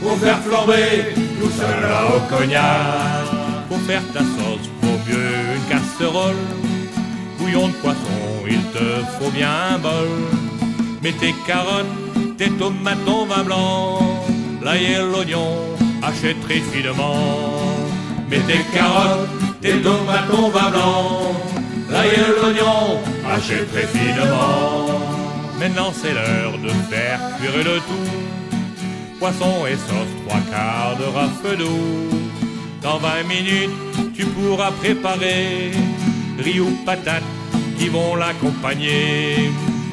[0.00, 3.24] pour faire flamber tout cela au cognac.
[3.68, 6.59] Pour faire ta sauce, vaut mieux une casserole.
[7.40, 8.84] Bouillon de poisson, il te
[9.18, 10.08] faut bien un bol.
[11.02, 11.86] Mets tes carottes,
[12.36, 13.98] tes tomates, ton vin blanc,
[14.62, 15.50] l'ail et l'oignon,
[16.02, 17.16] achète très finement.
[18.28, 19.30] Mets tes carottes,
[19.62, 21.34] tes tomates, ton vin blanc,
[21.88, 25.00] l'ail et l'oignon, achète très finement.
[25.58, 29.18] Maintenant c'est l'heure de faire cuire le tout.
[29.18, 32.18] Poisson et sauce, trois quarts de rafle d'eau.
[32.82, 35.72] Dans 20 minutes, tu pourras préparer
[36.44, 37.22] riz ou patates
[37.78, 39.50] qui vont l'accompagner.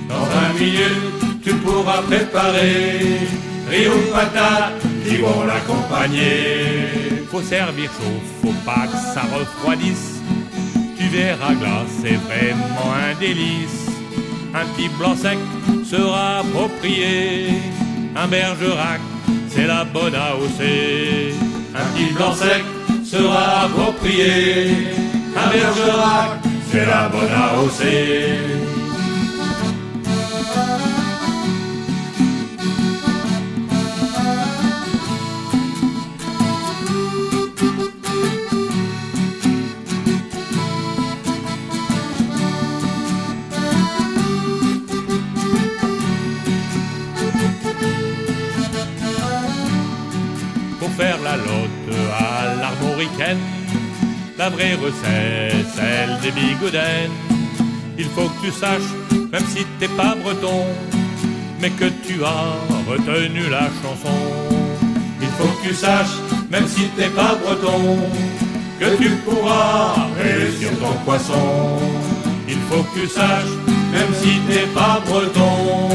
[0.10, 3.20] Dans 20 minutes, tu pourras préparer
[3.70, 7.24] riz ou patates qui vont l'accompagner.
[7.32, 10.22] Faut servir chaud, faut pas que ça refroidisse.
[10.98, 13.88] Tu verras glace, c'est vraiment un délice.
[14.54, 15.38] Un petit blanc sec
[15.86, 17.50] sera approprié.
[18.16, 19.00] Un bergerac,
[19.50, 20.62] c'est la bonne AOC.
[21.76, 22.64] Un petit blanc sec
[23.06, 25.07] sera approprié.
[25.40, 26.40] Un bergerac,
[26.72, 27.84] c'est la bonne AOC.
[50.80, 53.38] Pour faire la lotte à l'armoricaine,
[54.38, 57.12] la vraie recette, celle des bigoudens.
[57.98, 58.94] Il faut que tu saches,
[59.32, 60.66] même si t'es pas breton,
[61.60, 62.54] mais que tu as
[62.88, 64.20] retenu la chanson.
[65.22, 66.18] Il faut que tu saches,
[66.52, 67.98] même si t'es pas breton,
[68.80, 71.80] que tu pourras réussir ton poisson.
[72.48, 73.56] Il faut que tu saches,
[73.92, 75.90] même si t'es pas breton,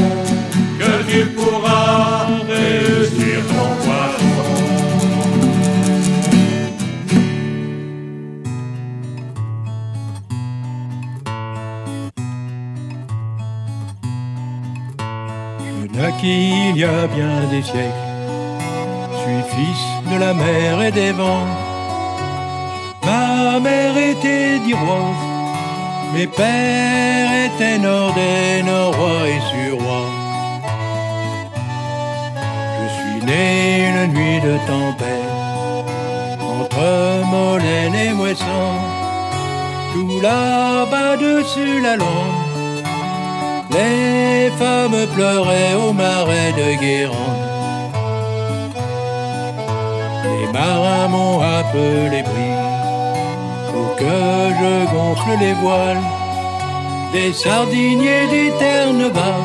[0.80, 4.31] que tu pourras réussir ton poisson.
[16.12, 18.08] Naquis il y a bien des siècles.
[19.12, 21.46] Je suis fils de la mer et des vents.
[23.04, 25.24] Ma mère était d'Iroise.
[26.14, 30.10] Mes pères étaient nordais, norrois et surois.
[32.78, 38.68] Je suis né une nuit de tempête entre Molène et Moisson.
[39.92, 42.51] Tout là-bas dessus la lande.
[43.74, 47.42] Les femmes pleuraient au marais de Guérande.
[50.24, 52.72] Les marins m'ont appelé brise
[53.72, 54.18] pour que
[54.60, 56.04] je gonfle les voiles.
[57.12, 59.40] Des sardiniers des Ternes-Bas,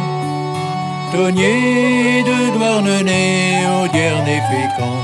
[1.13, 4.99] tonniers de Douarnenez au Guernet fécond.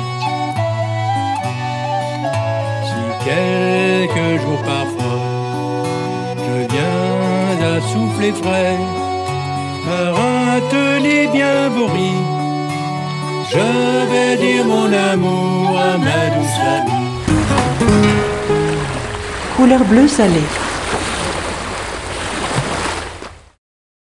[2.88, 5.20] Si quelques jours parfois
[6.46, 8.78] je viens à souffler frais,
[9.86, 11.90] Marin, tenez bien vos.
[13.52, 17.12] Je vais dire mon amour à ma douce amie.
[19.56, 20.42] Couleur bleu salé.